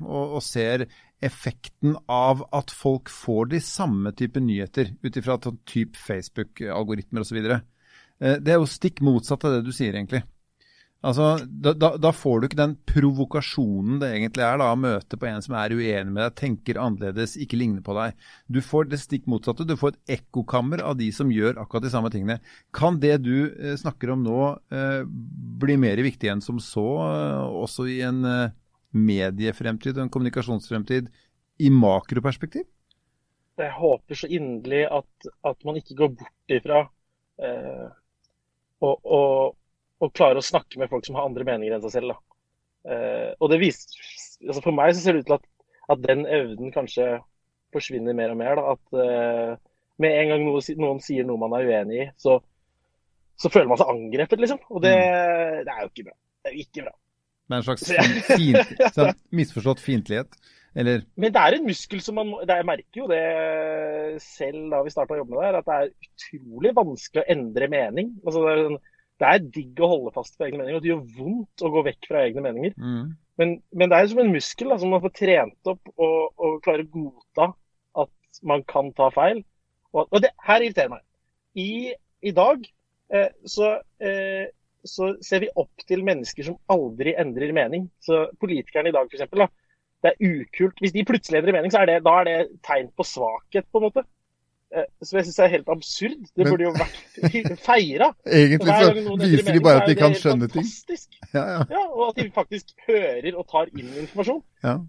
og, 0.02 0.34
og 0.40 0.42
ser 0.42 0.88
effekten 1.24 1.94
av 2.10 2.42
at 2.52 2.74
folk 2.74 3.12
får 3.14 3.54
de 3.54 3.62
samme 3.64 4.12
type 4.18 4.42
nyheter 4.42 4.96
ut 5.06 5.22
ifra 5.22 5.38
sånn 5.44 5.62
type 5.70 6.00
Facebook-algoritmer 6.00 7.22
osv. 7.22 7.38
Eh, 7.46 8.40
Det 8.42 8.56
er 8.56 8.58
jo 8.58 8.66
stikk 8.66 9.04
motsatt 9.06 9.46
av 9.46 9.60
det 9.60 9.68
du 9.68 9.72
sier, 9.72 9.94
egentlig. 9.94 10.24
Altså, 11.04 11.26
da, 11.44 11.74
da, 11.76 11.90
da 12.00 12.12
får 12.16 12.38
du 12.40 12.46
ikke 12.48 12.60
den 12.62 12.74
provokasjonen 12.88 13.98
det 14.00 14.14
egentlig 14.16 14.46
er 14.48 14.62
da, 14.62 14.70
å 14.72 14.80
møte 14.80 15.18
på 15.20 15.28
en 15.28 15.44
som 15.44 15.58
er 15.60 15.74
uenig 15.76 16.14
med 16.14 16.22
deg, 16.22 16.36
tenker 16.40 16.80
annerledes, 16.80 17.34
ikke 17.44 17.60
ligner 17.60 17.84
på 17.84 17.96
deg. 17.98 18.16
Du 18.48 18.62
får 18.64 18.88
det 18.88 19.02
stikk 19.02 19.28
motsatte. 19.32 19.68
Du 19.68 19.76
får 19.80 19.94
et 19.98 20.16
ekkokammer 20.20 20.84
av 20.88 20.96
de 21.02 21.10
som 21.16 21.32
gjør 21.34 21.60
akkurat 21.60 21.84
de 21.84 21.92
samme 21.92 22.12
tingene. 22.14 22.40
Kan 22.76 23.02
det 23.04 23.18
du 23.26 23.36
eh, 23.52 23.76
snakker 23.80 24.14
om 24.16 24.24
nå 24.24 24.38
eh, 24.72 25.02
bli 25.64 25.76
mer 25.82 26.00
viktig 26.08 26.32
enn 26.32 26.44
som 26.46 26.62
så, 26.64 26.88
eh, 27.10 27.58
også 27.66 27.90
i 27.92 28.00
en 28.08 28.24
eh, 28.30 28.56
mediefremtid 28.96 29.98
og 29.98 30.06
en 30.06 30.14
kommunikasjonsfremtid 30.14 31.12
i 31.64 31.74
makroperspektiv? 31.74 32.64
jeg 33.62 33.74
håper 33.78 34.18
så 34.18 34.28
inderlig 34.34 34.86
at, 34.90 35.28
at 35.46 35.66
man 35.68 35.78
ikke 35.78 35.98
går 35.98 36.14
bort 36.18 36.54
ifra 36.56 36.80
eh, 37.38 37.90
å, 38.82 38.96
å, 40.02 40.10
klare 40.10 40.42
å 40.42 40.46
snakke 40.46 40.80
med 40.82 40.92
folk 40.92 41.06
som 41.08 41.18
har 41.18 41.28
andre 41.28 41.46
meninger 41.48 41.76
enn 41.76 41.84
seg 41.86 41.98
selv. 41.98 42.18
Eh, 42.90 43.32
og 43.40 43.52
det 43.52 43.62
viser, 43.62 44.00
altså 44.48 44.64
For 44.64 44.76
meg 44.76 44.96
så 44.96 45.04
ser 45.04 45.16
det 45.16 45.24
ut 45.24 45.30
til 45.30 45.38
at, 45.38 45.46
at 45.94 46.02
den 46.04 46.26
evnen 46.28 46.74
kanskje 46.76 47.12
forsvinner 47.74 48.18
mer 48.18 48.34
og 48.34 48.40
mer. 48.40 48.60
Da. 48.60 48.74
At 48.76 48.98
uh, 48.98 49.54
med 50.02 50.18
en 50.20 50.34
gang 50.34 50.48
noe, 50.48 50.64
noen 50.80 51.00
sier 51.04 51.28
noe 51.28 51.42
man 51.42 51.56
er 51.58 51.70
uenig 51.70 52.02
i, 52.04 52.10
så, 52.22 52.38
så 53.40 53.52
føler 53.54 53.72
man 53.72 53.82
seg 53.82 53.94
angrepet, 53.94 54.44
liksom. 54.44 54.62
Og 54.70 54.84
det, 54.84 54.94
det 55.66 55.74
er 55.74 55.86
jo 55.86 55.92
ikke 55.92 56.10
bra. 56.10 56.18
Det 56.44 56.52
er 56.52 56.58
jo 56.58 56.68
ikke 56.68 56.86
bra. 56.88 56.96
Det 57.44 57.56
er 57.56 57.62
en 57.62 57.68
slags 57.68 57.88
fin, 58.30 58.60
fin, 58.64 58.92
sånn 58.96 59.16
misforstått 59.36 59.84
fiendtlighet? 59.84 60.38
Eller 60.80 61.04
Men 61.22 61.34
det 61.36 61.42
er 61.42 61.56
en 61.58 61.68
muskel 61.68 62.00
som 62.02 62.16
man 62.18 62.32
det, 62.50 62.56
Jeg 62.58 62.66
merker 62.66 63.00
jo 63.04 63.04
det 63.12 63.20
selv 64.24 64.72
da 64.72 64.80
vi 64.82 64.94
starta 64.94 65.14
å 65.14 65.20
jobbe 65.20 65.36
med 65.36 65.54
det 65.54 65.60
at 65.60 65.68
det 65.68 65.76
er 65.76 65.92
utrolig 66.08 66.72
vanskelig 66.80 67.22
å 67.22 67.28
endre 67.36 67.68
mening. 67.70 68.10
Altså, 68.24 68.42
det, 68.42 68.54
er, 68.54 68.64
sånn- 68.72 68.82
det 69.24 69.32
er 69.32 69.50
digg 69.56 69.80
å 69.80 69.90
holde 69.94 70.14
fast 70.16 70.36
på 70.38 70.48
egne 70.48 70.60
meninger, 70.60 70.78
og 70.80 70.84
det 70.84 70.92
gjør 70.92 71.04
vondt 71.18 71.64
å 71.64 71.72
gå 71.74 71.84
vekk 71.88 72.10
fra 72.12 72.26
egne 72.28 72.44
meninger. 72.46 72.74
mm. 72.78 73.12
Men, 73.42 73.56
men 73.74 73.90
det 73.90 73.98
er 73.98 74.10
som 74.12 74.20
en 74.22 74.34
muskel 74.34 74.70
da, 74.70 74.76
som 74.78 74.92
man 74.94 75.02
får 75.02 75.14
trent 75.18 75.70
opp 75.72 75.90
og, 75.96 76.18
og 76.38 76.60
klarer 76.66 76.86
å 76.86 76.92
godta 76.94 77.48
at 78.04 78.42
man 78.46 78.62
kan 78.70 78.92
ta 78.94 79.08
feil. 79.14 79.42
Og, 79.94 80.06
og 80.06 80.22
det 80.22 80.30
her 80.46 80.62
irriterer 80.62 80.92
meg. 80.92 81.02
I, 81.58 81.94
i 82.26 82.34
dag 82.36 82.62
eh, 83.14 83.32
så, 83.50 83.72
eh, 84.06 84.46
så 84.86 85.14
ser 85.26 85.46
vi 85.46 85.52
opp 85.60 85.86
til 85.90 86.06
mennesker 86.06 86.46
som 86.46 86.60
aldri 86.74 87.16
endrer 87.20 87.56
mening. 87.58 87.88
Så 88.06 88.28
politikerne 88.42 88.94
i 88.94 88.96
dag, 88.96 89.10
f.eks. 89.10 89.26
Da, 89.34 89.50
det 90.04 90.14
er 90.14 90.42
ukult. 90.44 90.82
Hvis 90.82 90.94
de 90.96 91.06
plutselig 91.08 91.42
endrer 91.42 91.58
mening, 91.58 91.74
så 91.74 91.82
er 91.84 91.90
det, 91.90 92.00
da 92.06 92.20
er 92.20 92.30
det 92.30 92.38
tegn 92.66 92.92
på 92.94 93.08
svakhet, 93.08 93.70
på 93.72 93.82
en 93.82 93.88
måte. 93.88 94.06
Eh, 94.74 94.88
Som 95.06 95.20
jeg 95.20 95.28
syns 95.28 95.40
er 95.46 95.52
helt 95.54 95.70
absurd. 95.70 96.24
Det 96.34 96.48
burde 96.48 96.66
jo 96.66 96.72
vært 96.74 97.60
feira. 97.62 98.10
Egentlig 98.40 98.74
så 98.74 99.18
viser 99.22 99.54
de 99.54 99.62
bare 99.68 99.84
at 99.84 99.92
de 99.92 99.96
kan 100.00 100.16
skjønne 100.18 100.50
ting. 100.54 100.66
Ja, 101.34 101.44
ja. 101.44 101.62
Ja, 101.70 101.84
og 101.92 102.08
at 102.10 102.20
de 102.22 102.26
faktisk 102.34 102.74
hører 102.88 103.30
og 103.38 103.46
tar 103.52 103.70
inn 103.74 103.94
informasjon. 104.06 104.44
ja. 104.66 104.80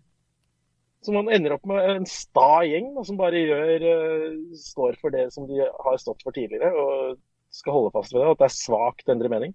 Så 1.04 1.12
man 1.12 1.26
ender 1.28 1.52
opp 1.52 1.66
med 1.68 1.84
en 1.84 2.06
sta 2.08 2.62
gjeng 2.64 2.86
da, 2.94 3.02
som 3.04 3.18
bare 3.20 3.36
gjør, 3.44 3.82
eh, 3.90 4.28
står 4.56 4.94
for 5.02 5.12
det 5.12 5.26
som 5.34 5.44
de 5.50 5.58
har 5.60 5.98
stått 6.00 6.22
for 6.24 6.32
tidligere, 6.32 6.70
og 6.72 7.18
skal 7.52 7.76
holde 7.76 7.90
fast 7.92 8.14
ved 8.14 8.22
det. 8.22 8.30
At 8.32 8.40
det 8.40 8.46
er 8.46 8.54
svakt 8.56 9.04
å 9.04 9.12
endre 9.12 9.28
mening. 9.28 9.52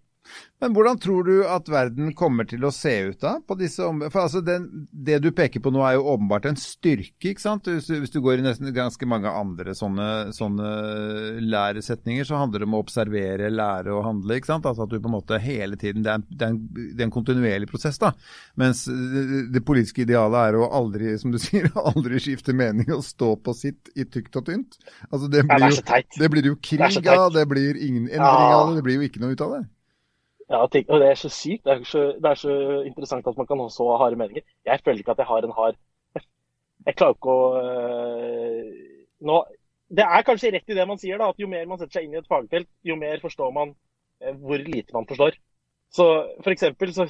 Men 0.59 0.73
hvordan 0.75 0.99
tror 0.99 1.23
du 1.23 1.35
at 1.47 1.69
verden 1.71 2.11
kommer 2.17 2.43
til 2.47 2.65
å 2.67 2.71
se 2.75 2.91
ut 3.07 3.21
da? 3.21 3.37
på 3.47 3.55
disse. 3.59 3.85
For 4.11 4.25
altså 4.25 4.41
den, 4.43 4.65
Det 4.91 5.21
du 5.23 5.29
peker 5.35 5.63
på 5.63 5.71
nå 5.71 5.79
er 5.87 5.95
jo 5.95 6.03
åpenbart 6.11 6.49
en 6.49 6.59
styrke. 6.59 7.31
ikke 7.31 7.41
sant? 7.43 7.69
Hvis 7.71 7.87
du, 7.87 7.95
hvis 8.01 8.11
du 8.11 8.19
går 8.23 8.41
i 8.41 8.45
nesten 8.45 8.73
ganske 8.75 9.07
mange 9.09 9.31
andre 9.31 9.75
sånne, 9.77 10.33
sånne 10.35 10.73
læresetninger, 11.47 12.27
så 12.27 12.41
handler 12.41 12.59
det 12.63 12.67
om 12.69 12.75
å 12.75 12.83
observere, 12.83 13.51
lære 13.53 13.95
og 13.95 14.03
handle. 14.09 14.35
ikke 14.35 14.51
sant? 14.51 14.67
Altså 14.67 14.83
At 14.83 14.91
du 14.91 14.99
på 14.99 15.07
en 15.11 15.15
måte 15.15 15.39
hele 15.39 15.79
tiden 15.79 16.03
Det 16.03 16.11
er 16.11 16.27
det 16.27 16.45
er 16.45 16.53
en, 16.53 16.59
det 16.75 16.99
er 16.99 17.07
en 17.07 17.15
kontinuerlig 17.15 17.71
prosess. 17.71 17.97
da. 18.01 18.11
Mens 18.59 18.83
det, 18.89 19.45
det 19.55 19.63
politiske 19.65 20.03
idealet 20.03 20.51
er 20.51 20.59
å 20.59 20.69
aldri 20.75 21.15
som 21.21 21.31
du 21.31 21.39
sier, 21.45 21.71
aldri 21.79 22.19
skifte 22.19 22.53
mening 22.53 22.91
og 22.91 23.05
stå 23.07 23.33
på 23.39 23.55
sitt 23.55 23.93
i 23.95 24.03
tykt 24.03 24.35
og 24.35 24.49
tynt. 24.51 24.79
Altså 25.09 25.31
Det 25.31 25.47
blir 25.47 25.71
jo, 25.71 26.03
det 26.19 26.31
blir 26.35 26.51
jo 26.51 26.59
krig 26.59 27.07
av, 27.07 27.31
det 27.33 27.47
blir 27.47 27.79
ingen 27.79 28.09
endring 28.11 28.55
av 28.59 28.69
det. 28.69 28.79
Det 28.81 28.87
blir 28.89 28.99
jo 28.99 29.07
ikke 29.07 29.23
noe 29.23 29.37
ut 29.37 29.47
av 29.47 29.55
det. 29.55 29.65
Ja, 30.49 30.63
og 30.63 30.71
Det 30.73 30.85
er 30.89 31.15
så 31.15 31.29
sykt. 31.29 31.65
Det 31.65 31.73
er 31.73 31.83
så, 31.83 31.99
det 32.17 32.25
er 32.25 32.33
så 32.33 32.53
interessant 32.85 33.27
at 33.27 33.37
man 33.37 33.47
kan 33.47 33.59
ha 33.59 33.69
så 33.69 33.85
harde 33.97 34.15
meninger. 34.15 34.41
Jeg 34.65 34.79
føler 34.85 34.97
ikke 34.97 35.11
at 35.11 35.17
jeg 35.17 35.25
har 35.25 35.45
en 35.45 35.51
hard 35.57 35.75
jeg, 36.85 36.95
klarer 36.95 37.13
ikke 37.13 37.35
å 37.35 37.43
øh, 37.61 38.71
nå, 39.29 39.43
Det 39.89 40.05
er 40.05 40.25
kanskje 40.25 40.51
rett 40.53 40.69
i 40.69 40.77
det 40.77 40.87
man 40.87 40.97
sier, 41.01 41.17
da, 41.17 41.29
at 41.29 41.39
jo 41.41 41.47
mer 41.49 41.65
man 41.69 41.79
setter 41.79 41.99
seg 41.99 42.07
inn 42.07 42.17
i 42.17 42.21
et 42.21 42.29
fagfelt, 42.29 42.69
jo 42.85 42.95
mer 42.95 43.21
forstår 43.21 43.51
man 43.53 43.75
øh, 44.23 44.35
hvor 44.41 44.65
lite 44.65 44.93
man 44.93 45.07
forstår. 45.09 45.37
Så 45.93 46.05
for 46.43 46.53
eksempel, 46.53 46.93
så 46.93 47.07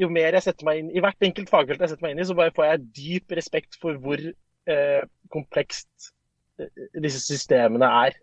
jo 0.00 0.08
mer 0.12 0.36
jeg 0.36 0.44
setter 0.44 0.68
meg 0.68 0.80
inn 0.80 0.90
i 0.94 1.02
hvert 1.02 1.28
enkelt 1.28 1.50
fagfelt 1.52 1.82
jeg 1.82 1.92
setter 1.92 2.06
meg 2.06 2.14
inn 2.14 2.22
i, 2.22 2.28
så 2.28 2.36
bare 2.38 2.54
får 2.56 2.68
jeg 2.68 2.86
dyp 2.98 3.36
respekt 3.38 3.78
for 3.82 4.00
hvor 4.00 4.20
eh, 4.20 5.02
komplekst 5.32 6.12
eh, 6.60 6.70
disse 7.04 7.20
systemene 7.24 7.88
er. 8.04 8.16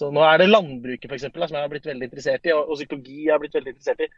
Så 0.00 0.08
Nå 0.14 0.22
er 0.24 0.40
det 0.40 0.48
landbruket 0.48 1.10
for 1.10 1.18
eksempel, 1.18 1.44
som 1.44 1.58
jeg 1.58 1.66
har 1.66 1.72
blitt 1.72 1.88
veldig 1.88 2.08
interessert 2.08 2.46
i, 2.48 2.54
og, 2.56 2.72
og 2.72 2.80
psykologi 2.80 3.26
jeg 3.26 3.34
har 3.34 3.42
blitt 3.42 3.58
veldig 3.58 3.74
interessert 3.74 4.06
i. 4.06 4.08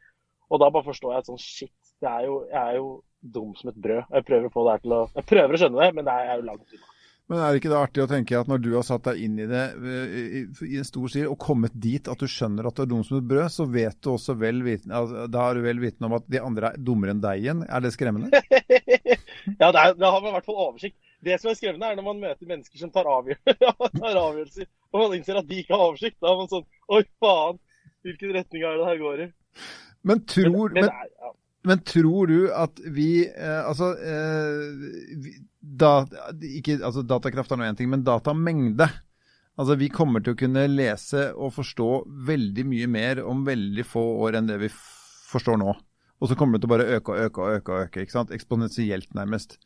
Og 0.53 0.61
da 0.63 0.69
bare 0.71 0.87
forstår 0.87 1.15
jeg 1.15 1.25
at 1.25 1.31
sånn 1.31 1.43
shit, 1.43 1.75
er 2.03 2.27
jo, 2.27 2.39
jeg 2.51 2.61
er 2.61 2.79
jo 2.79 2.89
dum 3.35 3.53
som 3.59 3.71
et 3.73 3.79
brød. 3.83 4.03
Jeg 4.11 4.27
prøver 4.29 4.49
å 4.49 4.65
det 4.69 4.95
å 4.95 5.05
Jeg 5.17 5.29
prøver 5.31 5.55
å 5.57 5.61
skjønne 5.63 5.85
det, 5.85 5.93
men 5.97 6.07
det 6.07 6.17
er 6.19 6.35
jo 6.35 6.49
langt 6.49 6.75
unna. 6.77 6.89
Men 7.31 7.39
er 7.39 7.55
det 7.55 7.61
ikke 7.63 7.71
det 7.71 7.79
artig 7.79 8.03
å 8.03 8.09
tenke 8.11 8.37
at 8.37 8.49
når 8.51 8.61
du 8.61 8.73
har 8.75 8.85
satt 8.85 9.07
deg 9.07 9.21
inn 9.25 9.39
i 9.41 9.47
det 9.49 9.63
i, 9.81 10.43
en 10.77 10.85
stor 10.85 11.07
stil 11.09 11.31
og 11.31 11.39
kommet 11.41 11.73
dit 11.81 12.11
at 12.11 12.21
du 12.21 12.29
skjønner 12.29 12.67
at 12.69 12.77
du 12.77 12.83
er 12.83 12.91
dum 12.91 13.05
som 13.07 13.21
et 13.21 13.29
brød, 13.31 13.47
så 13.55 13.67
vet 13.73 13.97
du 14.03 14.11
også 14.13 14.35
vel 14.41 14.61
vitende, 14.67 14.99
altså, 14.99 15.29
da 15.33 15.47
har 15.47 15.57
du 15.57 15.63
vel 15.65 15.81
vitende 15.81 16.11
om 16.11 16.19
at 16.19 16.27
de 16.29 16.43
andre 16.43 16.73
er 16.73 16.83
dummere 16.83 17.15
enn 17.15 17.23
deg 17.23 17.45
igjen? 17.45 17.63
Er 17.71 17.85
det 17.85 17.95
skremmende? 17.95 18.43
ja, 19.63 19.71
det 19.71 19.87
har 19.87 19.97
man 19.97 20.29
i 20.29 20.35
hvert 20.35 20.51
fall 20.51 20.61
oversikt. 20.67 20.99
Det 21.23 21.37
som 21.39 21.53
er 21.53 21.59
skremmende, 21.59 21.87
er 21.87 21.99
når 21.99 22.07
man 22.09 22.23
møter 22.23 22.49
mennesker 22.51 22.81
som 22.81 22.91
tar, 22.95 23.07
avgjør 23.07 23.39
tar 24.01 24.19
avgjørelser, 24.19 24.67
og 24.91 25.05
man 25.05 25.15
innser 25.19 25.39
at 25.39 25.47
de 25.49 25.61
ikke 25.63 25.77
har 25.77 25.85
oversikt. 25.93 26.19
Da 26.23 26.33
er 26.33 26.41
man 26.41 26.51
sånn 26.51 26.67
Oi, 26.93 27.05
faen! 27.23 27.61
Hvilken 28.03 28.35
retning 28.35 28.65
er 28.67 28.81
det 28.81 28.89
her 28.89 28.99
går 28.99 29.23
i? 29.23 29.29
Men 30.03 30.25
tror, 30.27 30.75
men, 30.75 30.89
men, 30.89 30.89
ja. 31.23 31.31
men 31.71 31.83
tror 31.87 32.33
du 32.33 32.39
at 32.51 32.81
vi 32.91 33.09
eh, 33.29 33.61
Altså 33.63 33.93
eh, 33.95 34.89
vi, 35.23 35.37
da, 35.63 35.93
ikke, 36.43 36.81
altså 36.83 37.05
Datakraft 37.07 37.55
er 37.55 37.61
nå 37.61 37.69
én 37.69 37.79
ting, 37.79 37.91
men 37.93 38.03
datamengde. 38.03 38.89
Altså 39.55 39.77
Vi 39.79 39.93
kommer 39.95 40.25
til 40.25 40.35
å 40.35 40.41
kunne 40.43 40.67
lese 40.73 41.29
og 41.37 41.55
forstå 41.55 41.89
veldig 42.27 42.67
mye 42.67 42.91
mer 42.91 43.23
om 43.23 43.47
veldig 43.47 43.87
få 43.87 44.03
år 44.27 44.41
enn 44.41 44.51
det 44.51 44.59
vi 44.65 44.73
forstår 44.75 45.63
nå. 45.63 45.77
Og 46.23 46.31
så 46.31 46.37
kommer 46.39 46.57
det 46.57 46.63
til 46.63 46.71
å 46.71 46.75
bare 46.77 46.91
øke 46.97 47.15
og 47.15 47.25
øke 47.27 47.43
og 47.43 47.57
øke. 47.57 47.73
og 47.73 47.89
øke, 47.89 48.05
ikke 48.05 48.15
sant? 48.15 48.35
Eksponentielt, 48.35 49.11
nærmest. 49.19 49.59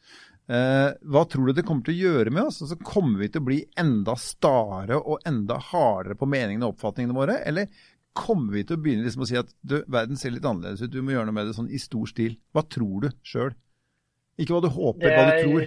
Eh, 0.46 0.92
hva 1.10 1.24
tror 1.28 1.50
du 1.50 1.56
det 1.56 1.66
kommer 1.66 1.84
til 1.84 1.96
å 1.96 2.06
gjøre 2.06 2.32
med 2.32 2.48
oss? 2.48 2.62
Altså, 2.64 2.78
kommer 2.80 3.20
vi 3.20 3.28
til 3.34 3.42
å 3.42 3.48
bli 3.48 3.58
enda 3.82 4.14
stare 4.20 4.96
og 4.96 5.26
enda 5.28 5.58
hardere 5.72 6.16
på 6.16 6.28
meningene 6.30 6.68
og 6.68 6.76
oppfatningene 6.76 7.16
våre? 7.18 7.40
Eller 7.44 7.68
kommer 8.16 8.56
vi 8.56 8.64
til 8.64 8.78
å 8.78 8.82
begynne 8.82 9.04
liksom 9.04 9.26
å 9.26 9.28
si 9.28 9.38
at 9.40 9.50
du, 9.60 9.80
verden 9.92 10.16
ser 10.16 10.32
litt 10.32 10.46
annerledes 10.48 10.86
ut, 10.86 10.92
du 10.94 11.02
må 11.04 11.12
gjøre 11.12 11.28
noe 11.28 11.36
med 11.36 11.50
det 11.50 11.56
sånn 11.58 11.68
i 11.68 11.80
stor 11.82 12.08
stil? 12.08 12.38
Hva 12.56 12.64
tror 12.64 13.04
du 13.04 13.10
sjøl? 13.26 13.52
Ikke 14.40 14.56
hva 14.56 14.62
du 14.64 14.70
håper, 14.72 15.12
hva 15.12 15.26
du 15.28 15.42
tror. 15.42 15.66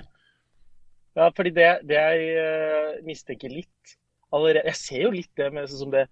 Ja, 1.20 1.28
fordi 1.36 1.52
det, 1.54 1.70
det 1.90 1.98
jeg 1.98 2.34
uh, 2.40 3.00
mistenker 3.04 3.52
litt 3.52 3.96
allerede 4.32 4.70
Jeg 4.70 4.78
ser 4.78 5.02
jo 5.08 5.10
litt 5.12 5.32
det 5.40 5.48
med 5.52 5.66
sånn 5.68 5.82
som 5.82 5.94
det, 5.94 6.04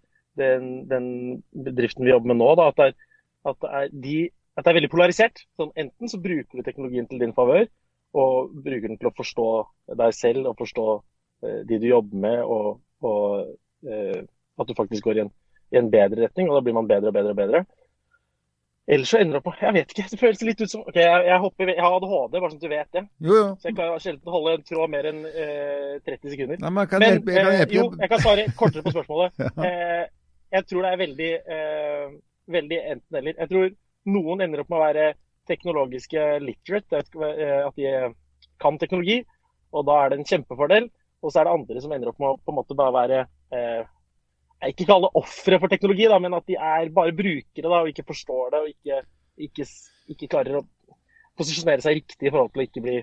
den, 0.41 0.72
den, 0.89 1.05
bedriften 1.53 2.05
vi 2.05 2.12
jobber 2.12 2.34
med 2.34 2.39
nå, 2.41 2.48
da, 2.57 2.72
at, 2.72 2.79
det 2.79 2.88
er, 2.89 2.96
at, 3.51 3.60
det 3.62 3.74
er 3.77 3.91
de, 4.05 4.15
at, 4.58 4.64
det 4.66 4.72
er, 4.72 4.78
veldig 4.80 4.92
polarisert. 4.92 5.44
Sånn, 5.60 5.74
enten 5.78 6.12
så 6.12 6.20
bruker 6.22 6.58
du 6.58 6.66
teknologien 6.66 7.08
til 7.10 7.22
din 7.22 7.36
favør, 7.38 7.68
og 8.18 8.54
bruker 8.66 8.90
den 8.90 9.00
til 9.00 9.12
å 9.12 9.16
forstå 9.18 9.50
deg 10.00 10.16
selv 10.18 10.52
og 10.52 10.58
forstå 10.62 10.86
uh, 10.98 11.60
de 11.70 11.82
du 11.82 11.90
jobber 11.90 12.24
med, 12.28 12.40
og, 12.42 12.80
og 13.06 13.52
uh, 13.86 14.22
at 14.58 14.70
du 14.70 14.78
faktisk 14.78 15.06
går 15.06 15.20
i 15.20 15.26
en, 15.28 15.34
i 15.76 15.82
en 15.82 15.92
bedre 15.94 16.26
retning, 16.26 16.50
og 16.50 16.58
da 16.58 16.64
blir 16.66 16.78
man 16.78 16.90
bedre 16.90 17.12
og 17.12 17.20
bedre 17.20 17.36
og 17.36 17.42
bedre. 17.42 17.66
Ellers 18.88 19.10
så 19.12 19.20
ender 19.20 19.36
det 19.36 19.40
opp 19.42 19.48
med 19.52 19.64
Jeg 19.66 19.76
vet 19.76 19.90
ikke. 19.92 20.04
Det 20.12 20.20
føles 20.22 20.44
litt 20.48 20.62
ut 20.64 20.72
som 20.72 20.84
OK, 20.88 20.98
jeg, 21.02 21.24
jeg, 21.28 21.40
hopper, 21.44 21.72
jeg 21.74 21.84
har 21.84 21.96
ADHD, 21.98 22.38
bare 22.38 22.52
sånn 22.52 22.62
at 22.62 22.64
du 22.64 22.72
vet 22.72 22.92
det. 22.96 23.02
Jo, 23.20 23.34
jo. 23.36 23.48
Så 23.60 23.70
jeg 23.70 23.78
klarer 23.80 24.04
sjelden 24.04 24.36
holde 24.38 24.54
en 24.56 24.68
tråd 24.70 24.94
mer 24.94 25.10
enn 25.12 25.26
eh, 25.28 25.98
30 26.08 26.34
sekunder. 26.34 26.62
Nei, 26.64 26.72
men, 26.78 26.88
kan 26.88 27.04
men 27.04 27.18
hjelpe, 27.18 27.36
jeg 27.36 27.44
kan 27.44 27.58
hjelpe. 27.58 27.74
Eh, 27.74 27.82
jo, 27.82 27.90
jeg 28.00 28.12
kan 28.14 28.24
svare 28.24 28.46
kortere 28.62 28.86
på 28.86 28.94
spørsmålet. 28.96 29.44
ja. 29.44 29.52
eh, 29.68 30.06
jeg 30.56 30.64
tror 30.70 30.86
det 30.86 30.94
er 30.94 31.02
veldig, 31.02 31.34
eh, 31.58 32.06
veldig 32.56 32.80
enten-eller. 32.94 33.36
Jeg 33.36 33.52
tror 33.52 33.66
noen 34.08 34.44
ender 34.46 34.64
opp 34.64 34.72
med 34.72 34.80
å 34.80 34.86
være 34.86 35.08
teknologiske 35.48 36.24
literate, 36.44 37.04
eh, 37.30 37.60
at 37.64 37.76
de 37.80 38.14
kan 38.62 38.80
teknologi. 38.82 39.22
Og 39.76 39.86
da 39.88 40.00
er 40.00 40.12
det 40.12 40.22
en 40.22 40.30
kjempefordel. 40.32 40.90
Og 41.24 41.32
så 41.32 41.42
er 41.42 41.48
det 41.48 41.54
andre 41.58 41.84
som 41.84 41.94
ender 41.94 42.12
opp 42.12 42.20
med 42.22 42.30
å 42.34 42.40
på 42.40 42.54
en 42.54 42.60
måte 42.60 42.78
bare 42.78 42.96
være 42.96 43.22
eh, 43.56 43.86
jeg 44.58 44.74
ikke 44.74 44.88
kalle 44.90 45.10
ofre 45.18 45.60
for 45.62 45.70
teknologi, 45.70 46.08
da, 46.10 46.18
men 46.22 46.34
at 46.34 46.48
de 46.50 46.58
er 46.58 46.90
bare 46.94 47.14
brukere 47.16 47.70
da, 47.70 47.82
og 47.84 47.92
ikke 47.92 48.08
forstår 48.08 48.54
det 48.54 48.62
og 48.64 48.72
ikke, 48.72 49.02
ikke, 49.46 49.68
ikke, 50.14 50.30
klarer 50.32 50.60
å 50.60 50.64
posisjonere 51.38 51.84
seg 51.86 52.00
riktig 52.00 52.30
i 52.30 52.34
forhold 52.34 52.56
til 52.56 52.64
å 52.64 52.66
ikke 52.66 52.84
bli 52.86 52.96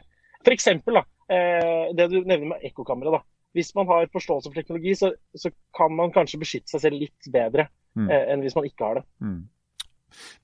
F.eks. 0.44 0.66
Eh, 0.74 1.94
det 1.96 2.08
du 2.10 2.18
nevner 2.20 2.50
med 2.50 2.66
ekkokamera. 2.66 3.22
Hvis 3.54 3.70
man 3.78 3.86
har 3.86 4.10
forståelse 4.12 4.50
for 4.50 4.58
teknologi, 4.58 4.96
så, 4.98 5.12
så, 5.38 5.52
kan 5.78 5.94
man 5.94 6.12
kanskje 6.12 6.40
beskytte 6.42 6.74
seg 6.74 6.82
selv 6.82 6.98
litt 7.04 7.30
bedre 7.32 7.68
mm. 7.94 8.08
eh, 8.10 8.24
enn 8.34 8.42
hvis 8.42 8.56
man 8.58 8.66
ikke 8.66 8.88
har 8.88 8.98
det. 8.98 9.04
Mm. 9.22 9.38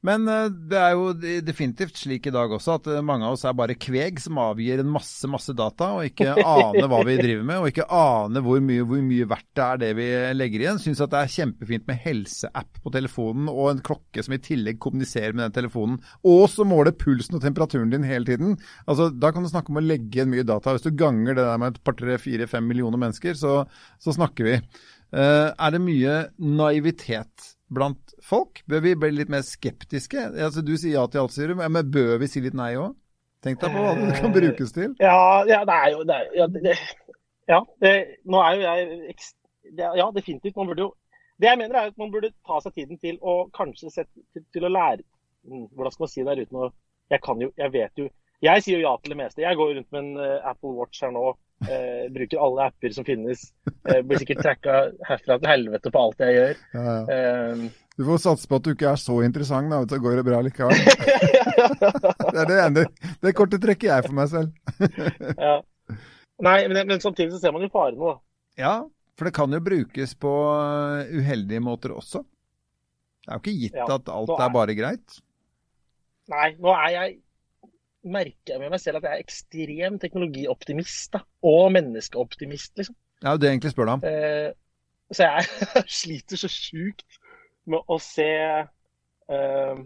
Men 0.07 0.25
eh, 0.31 0.49
det 0.71 0.79
er 0.81 0.95
jo 0.97 1.11
definitivt 1.45 1.99
slik 2.01 2.29
i 2.29 2.33
dag 2.35 2.53
også 2.57 2.77
at 2.79 2.89
eh, 2.91 3.03
mange 3.05 3.27
av 3.27 3.37
oss 3.37 3.45
er 3.49 3.57
bare 3.57 3.77
kveg 3.81 4.21
som 4.23 4.41
avgir 4.41 4.81
en 4.81 4.93
masse 4.93 5.29
masse 5.31 5.53
data, 5.57 5.91
og 5.99 6.09
ikke 6.09 6.37
aner 6.55 6.89
hva 6.91 7.03
vi 7.07 7.19
driver 7.21 7.47
med, 7.47 7.61
og 7.61 7.71
ikke 7.71 7.89
aner 7.95 8.45
hvor 8.45 8.63
mye, 8.65 8.87
hvor 8.89 9.03
mye 9.05 9.29
verdt 9.31 9.49
det 9.59 9.67
er 9.67 9.83
det 9.83 9.91
vi 9.99 10.09
legger 10.37 10.65
igjen. 10.65 10.81
Syns 10.83 11.03
at 11.05 11.13
det 11.13 11.21
er 11.21 11.35
kjempefint 11.35 11.89
med 11.91 12.01
helseapp 12.05 12.81
på 12.81 12.95
telefonen 12.95 13.51
og 13.53 13.73
en 13.75 13.85
klokke 13.85 14.25
som 14.25 14.37
i 14.37 14.43
tillegg 14.43 14.81
kommuniserer 14.83 15.37
med 15.37 15.49
den 15.49 15.59
telefonen, 15.61 16.01
og 16.25 16.47
som 16.53 16.71
måler 16.73 16.97
pulsen 16.97 17.37
og 17.39 17.45
temperaturen 17.45 17.93
din 17.93 18.07
hele 18.07 18.29
tiden. 18.29 18.57
Altså, 18.87 19.11
Da 19.11 19.33
kan 19.35 19.45
du 19.45 19.51
snakke 19.53 19.73
om 19.73 19.81
å 19.81 19.85
legge 19.85 20.17
igjen 20.17 20.33
mye 20.33 20.47
data. 20.47 20.75
Hvis 20.75 20.87
du 20.87 20.97
ganger 20.97 21.37
det 21.37 21.45
der 21.45 21.61
med 21.61 21.75
et 21.77 21.85
par, 21.85 21.97
tre, 21.99 22.17
fire, 22.23 22.49
fem 22.51 22.67
millioner 22.67 23.01
mennesker, 23.01 23.37
så, 23.37 23.65
så 24.01 24.15
snakker 24.17 24.47
vi. 24.47 24.59
Uh, 25.11 25.51
er 25.51 25.75
det 25.75 25.81
mye 25.83 26.17
naivitet 26.39 27.51
blant 27.71 28.15
folk? 28.27 28.63
Bør 28.71 28.83
vi 28.85 28.97
bli 28.99 29.13
litt 29.15 29.31
mer 29.33 29.45
skeptiske? 29.47 30.31
Altså, 30.35 30.63
du 30.67 30.75
sier 30.77 30.99
ja 30.99 31.07
til 31.11 31.23
alt, 31.23 31.35
sier 31.35 31.53
du, 31.53 31.61
men 31.61 31.93
bør 31.95 32.19
vi 32.23 32.29
si 32.31 32.43
litt 32.45 32.57
nei 32.59 32.75
òg? 32.81 32.97
Tenk 33.45 33.61
deg 33.63 33.73
på 33.73 33.83
hva 33.83 33.93
det 33.97 34.17
kan 34.21 34.35
brukes 34.35 34.75
til. 34.77 34.95
Ja, 35.01 35.17
ja 35.49 35.63
det 35.69 35.77
er 35.77 35.93
jo 35.95 36.03
det 36.09 36.17
er, 36.17 36.33
ja, 36.37 36.49
det, 36.53 36.75
ja 37.49 37.61
det, 37.81 37.93
nå 38.29 38.43
er 38.45 38.57
jo 38.59 38.67
jeg 38.67 39.31
Ja, 39.79 40.11
definitivt. 40.13 40.57
Man 40.57 40.69
burde 40.69 40.89
jo 40.89 40.91
Det 41.41 41.49
jeg 41.49 41.59
mener 41.59 41.79
er 41.79 41.89
at 41.89 41.99
man 41.99 42.11
burde 42.13 42.33
ta 42.45 42.59
seg 42.61 42.75
tiden 42.77 42.99
til 43.01 43.17
å 43.23 43.47
kanskje 43.57 43.93
sette, 43.95 44.25
til, 44.35 44.45
til 44.53 44.67
å 44.67 44.73
lære 44.73 45.01
hmm, 45.47 45.71
Hvordan 45.73 45.95
skal 45.95 46.05
man 46.05 46.13
si 46.13 46.25
det 46.25 46.35
her 46.35 46.43
uten 46.45 46.61
å 46.61 46.71
Jeg 47.15 47.23
kan 47.25 47.41
jo 47.41 47.53
Jeg 47.57 47.73
vet 47.73 48.03
jo 48.03 48.09
Jeg 48.41 48.65
sier 48.65 48.81
jo 48.81 48.89
ja 48.89 48.97
til 49.01 49.13
det 49.13 49.21
meste. 49.21 49.45
Jeg 49.45 49.59
går 49.59 49.75
rundt 49.77 49.91
med 49.93 50.05
en 50.05 50.13
uh, 50.17 50.49
Apple 50.49 50.73
Watch 50.79 51.03
her 51.05 51.13
nå 51.13 51.35
Eh, 51.61 52.13
bruker 52.13 52.41
alle 52.41 52.63
apper 52.71 52.91
som 52.91 53.05
finnes. 53.05 53.41
Eh, 53.89 54.01
blir 54.03 54.21
sikkert 54.21 54.41
tracka 54.41 54.77
herfra 55.05 55.37
til 55.41 55.51
helvete 55.51 55.93
på 55.93 56.01
alt 56.01 56.23
jeg 56.25 56.37
gjør. 56.37 56.63
Ja, 56.73 56.85
ja. 56.95 57.51
Um, 57.53 57.67
du 58.01 58.07
får 58.09 58.23
satse 58.23 58.49
på 58.49 58.57
at 58.57 58.65
du 58.65 58.71
ikke 58.73 58.89
er 58.95 59.01
så 59.01 59.19
interessant, 59.27 59.69
da, 59.69 59.83
så 59.85 59.99
går 60.01 60.17
det 60.17 60.25
bra 60.25 60.39
likevel. 60.47 60.73
det 62.33 62.41
er 62.41 62.49
det 62.49 62.59
ene. 62.63 62.87
Det 63.21 63.35
kortet 63.37 63.61
trekker 63.61 63.91
jeg 63.91 64.07
for 64.07 64.17
meg 64.17 64.31
selv. 64.33 64.81
ja. 65.45 65.59
Nei, 66.41 66.57
men, 66.73 66.81
men, 66.89 67.03
samtidig 67.03 67.35
så 67.35 67.43
ser 67.43 67.53
man 67.53 67.67
jo 67.67 67.73
farene, 67.75 68.01
da. 68.01 68.17
Ja, 68.61 68.75
for 69.21 69.29
det 69.29 69.37
kan 69.37 69.53
jo 69.53 69.61
brukes 69.61 70.17
på 70.17 70.33
eh, 70.57 71.13
uheldige 71.21 71.61
måter 71.61 71.93
også. 71.93 72.25
Det 73.21 73.29
er 73.29 73.37
jo 73.37 73.43
ikke 73.43 73.59
gitt 73.67 73.77
ja, 73.77 73.91
at 73.99 74.09
alt 74.09 74.33
er, 74.33 74.47
er 74.47 74.55
bare 74.55 74.79
greit. 74.79 75.21
Nei, 76.33 76.55
nå 76.57 76.73
er 76.73 76.95
jeg 76.95 77.19
merker 78.03 78.55
jeg 78.55 78.63
med 78.63 78.73
meg 78.73 78.81
selv 78.83 79.01
at 79.01 79.07
jeg 79.09 79.17
er 79.19 79.25
ekstrem 79.25 79.99
teknologioptimist. 80.01 81.13
da, 81.13 81.23
Og 81.47 81.71
menneskeoptimist, 81.77 82.77
liksom. 82.79 82.97
Ja, 83.23 83.37
det 83.37 83.51
egentlig 83.51 83.73
spør 83.75 83.89
du 83.89 83.93
om. 83.99 84.05
Eh, 84.09 84.53
så 85.13 85.27
jeg 85.27 85.45
sliter 86.01 86.41
så 86.41 86.49
sjukt 86.49 87.21
med 87.71 87.85
å 87.87 87.99
se 88.03 88.31
eh, 88.31 89.81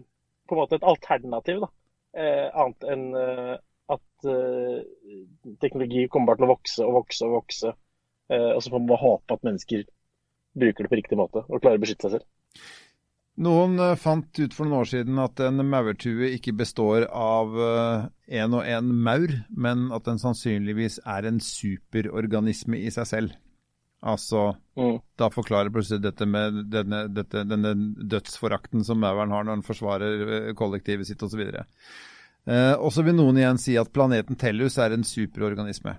på 0.45 0.55
en 0.55 0.61
måte 0.61 0.79
et 0.79 0.87
alternativ, 0.87 1.65
da. 1.65 1.71
Eh, 2.15 2.47
annet 2.55 2.85
enn 2.93 3.07
eh, 3.19 3.55
at 3.91 4.29
eh, 4.31 4.85
teknologi 5.61 6.07
kommer 6.07 6.31
bare 6.31 6.39
til 6.39 6.47
å 6.47 6.53
vokse 6.53 6.85
og 6.85 6.95
vokse 7.01 7.27
og 7.27 7.35
vokse. 7.39 7.73
Eh, 8.31 8.51
og 8.55 8.63
så 8.63 8.71
får 8.71 8.81
man 8.85 9.01
håpe 9.01 9.35
at 9.35 9.45
mennesker 9.45 9.85
bruker 10.55 10.85
det 10.85 10.91
på 10.93 10.99
riktig 11.01 11.19
måte 11.19 11.43
og 11.43 11.59
klarer 11.59 11.81
å 11.81 11.83
beskytte 11.83 12.07
seg 12.07 12.17
selv. 12.17 12.29
Noen 13.43 13.79
eh, 13.83 13.95
fant 13.99 14.39
ut 14.39 14.53
for 14.55 14.67
noen 14.67 14.81
år 14.83 14.91
siden 14.91 15.19
at 15.19 15.41
en 15.43 15.63
maurtue 15.67 16.29
ikke 16.37 16.55
består 16.55 17.07
av 17.11 17.55
én 18.31 18.55
og 18.55 18.63
én 18.63 18.93
maur, 19.05 19.33
men 19.51 19.89
at 19.95 20.07
den 20.07 20.21
sannsynligvis 20.21 21.01
er 21.03 21.27
en 21.27 21.41
superorganisme 21.43 22.79
i 22.79 22.93
seg 22.95 23.11
selv. 23.11 23.35
Altså, 24.05 24.51
mm. 24.77 24.99
Da 25.17 25.31
forklarer 25.33 25.71
plutselig 25.73 26.03
dette 26.03 26.27
med 26.29 26.65
denne, 26.69 27.05
dette, 27.09 27.41
denne 27.49 27.71
dødsforakten 28.05 28.83
som 28.85 28.99
mauren 29.01 29.33
har 29.33 29.45
når 29.45 29.57
han 29.57 29.65
forsvarer 29.65 30.25
eh, 30.27 30.51
kollektivet 30.57 31.09
sitt 31.09 31.23
osv. 31.25 31.41
Eh, 31.49 32.73
og 32.75 32.91
så 32.93 33.05
vil 33.05 33.17
noen 33.17 33.39
igjen 33.41 33.61
si 33.61 33.73
at 33.81 33.89
planeten 33.95 34.37
Tellus 34.37 34.77
er 34.77 34.93
en 34.93 35.07
superorganisme 35.07 35.95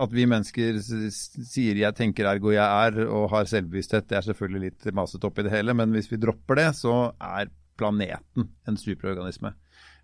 at 0.00 0.12
vi 0.14 0.26
mennesker 0.28 0.78
sier 0.80 1.76
'jeg 1.76 1.96
tenker 1.96 2.26
ergo 2.26 2.52
jeg 2.54 2.64
er' 2.64 3.06
og 3.06 3.30
har 3.30 3.44
selvbevissthet, 3.44 4.08
det 4.08 4.16
er 4.18 4.26
selvfølgelig 4.28 4.60
litt 4.60 4.94
masete 4.94 5.26
oppi 5.28 5.44
det 5.44 5.52
hele, 5.52 5.74
men 5.74 5.92
hvis 5.92 6.10
vi 6.10 6.16
dropper 6.16 6.56
det, 6.56 6.68
så 6.76 7.12
er 7.20 7.50
planeten 7.76 8.48
en 8.68 8.76
superorganisme. 8.76 9.54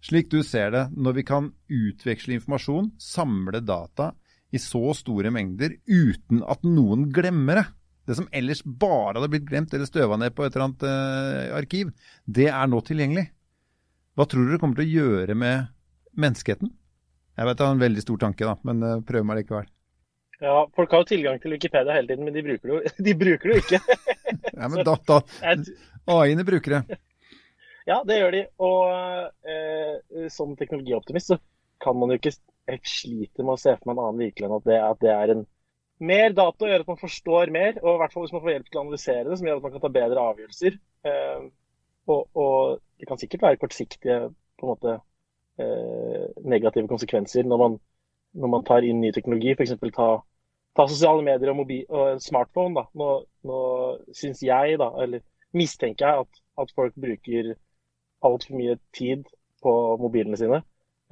Slik 0.04 0.30
du 0.30 0.42
ser 0.42 0.70
det, 0.70 0.84
når 0.96 1.12
vi 1.18 1.24
kan 1.26 1.50
utveksle 1.72 2.36
informasjon, 2.36 2.92
samle 3.00 3.60
data 3.64 4.12
i 4.52 4.60
så 4.62 4.94
store 4.94 5.32
mengder 5.34 5.74
uten 5.88 6.42
at 6.46 6.62
noen 6.64 7.08
glemmer 7.12 7.62
det. 7.62 7.66
Det 8.06 8.16
som 8.20 8.28
ellers 8.30 8.62
bare 8.62 9.16
hadde 9.16 9.30
blitt 9.32 9.48
glemt 9.48 9.72
eller 9.74 9.88
støva 9.88 10.18
ned 10.20 10.34
på 10.36 10.44
et 10.46 10.54
eller 10.54 10.68
annet 10.68 10.84
eh, 10.86 11.56
arkiv, 11.58 11.90
det 12.24 12.46
er 12.52 12.68
nå 12.70 12.80
tilgjengelig. 12.86 13.26
Hva 14.16 14.28
tror 14.30 14.46
dere 14.46 14.60
kommer 14.62 14.78
til 14.78 14.86
å 14.86 15.00
gjøre 15.02 15.34
med 15.34 15.72
menneskeheten? 16.16 16.70
Jeg 17.36 17.48
vet 17.48 17.58
det 17.58 17.66
er 17.66 17.74
en 17.74 17.82
veldig 17.82 18.04
stor 18.04 18.20
tanke, 18.22 18.46
da, 18.48 18.54
men 18.64 18.84
uh, 18.86 19.02
prøv 19.04 19.26
meg 19.28 19.42
likevel. 19.42 19.66
Ja, 20.42 20.68
Folk 20.76 20.92
har 20.92 21.02
jo 21.02 21.08
tilgang 21.08 21.40
til 21.40 21.54
Wikipedia 21.56 21.96
hele 21.96 22.10
tiden, 22.10 22.26
men 22.26 22.34
de 22.34 22.44
bruker 22.44 22.68
det 22.68 22.74
jo, 22.74 22.94
de 23.08 23.16
bruker 23.24 23.50
det 23.50 23.56
jo 23.56 23.64
ikke. 23.64 23.98
ja, 24.52 24.68
men 24.68 24.84
da, 24.86 24.96
da 25.08 25.20
AI-ene 26.16 26.46
bruker 26.46 26.78
det. 26.78 27.00
Ja, 27.86 28.00
det 28.02 28.16
gjør 28.18 28.32
de. 28.34 28.38
Og 28.66 28.88
eh, 29.46 30.24
som 30.34 30.56
teknologioptimist 30.58 31.28
så 31.30 31.36
kan 31.78 31.94
man 31.94 32.10
jo 32.10 32.16
ikke 32.18 32.32
Jeg 32.66 32.80
sliter 32.82 33.46
med 33.46 33.52
å 33.54 33.60
se 33.62 33.76
for 33.76 33.86
meg 33.86 33.94
en 33.94 34.00
annen 34.08 34.24
virkelighet 34.24 34.50
enn 34.50 34.56
at 34.56 34.66
det, 34.66 34.78
at 34.82 35.04
det 35.04 35.12
er 35.12 35.32
en 35.36 35.44
mer 36.02 36.34
data 36.36 36.68
gjør 36.68 36.82
at 36.82 36.90
man 36.90 36.98
forstår 37.00 37.52
mer, 37.54 37.78
og 37.82 37.94
i 37.94 38.00
hvert 38.02 38.12
fall 38.12 38.24
hvis 38.26 38.34
man 38.34 38.42
får 38.44 38.52
hjelp 38.52 38.66
til 38.68 38.78
å 38.78 38.82
analysere 38.82 39.28
det, 39.28 39.36
som 39.38 39.46
gjør 39.48 39.60
at 39.60 39.66
man 39.66 39.74
kan 39.76 39.84
ta 39.84 39.90
bedre 39.94 40.24
avgjørelser. 40.32 40.78
Eh, 41.10 41.44
og, 42.12 42.26
og, 42.34 42.82
det 42.98 43.08
kan 43.08 43.20
sikkert 43.20 43.44
være 43.46 43.60
kortsiktige 43.60 44.18
på 44.56 44.66
en 44.66 44.72
måte 44.72 44.96
eh, 45.60 46.26
negative 46.48 46.88
konsekvenser 46.90 47.48
når 47.48 47.62
man, 47.62 47.78
når 48.36 48.52
man, 48.52 48.64
tar 48.68 48.86
inn 48.86 49.00
ny 49.02 49.12
teknologi. 49.14 49.54
F.eks. 49.56 49.74
Ta, 49.96 50.08
ta 50.76 50.88
sosiale 50.90 51.24
medier 51.26 51.52
og, 51.52 51.60
mobil, 51.62 51.84
og 51.88 52.20
smartphone. 52.24 52.76
Da. 52.78 52.86
Nå, 52.98 53.10
nå 53.48 53.60
syns 54.16 54.42
jeg, 54.44 54.78
da, 54.82 54.90
eller 55.02 55.24
mistenker 55.56 56.06
jeg, 56.06 56.26
at, 56.26 56.42
at 56.62 56.74
folk 56.76 56.96
bruker 57.00 57.54
altfor 58.26 58.58
mye 58.58 58.76
tid 58.96 59.24
på 59.64 59.72
mobilene 60.00 60.38
sine. 60.40 60.60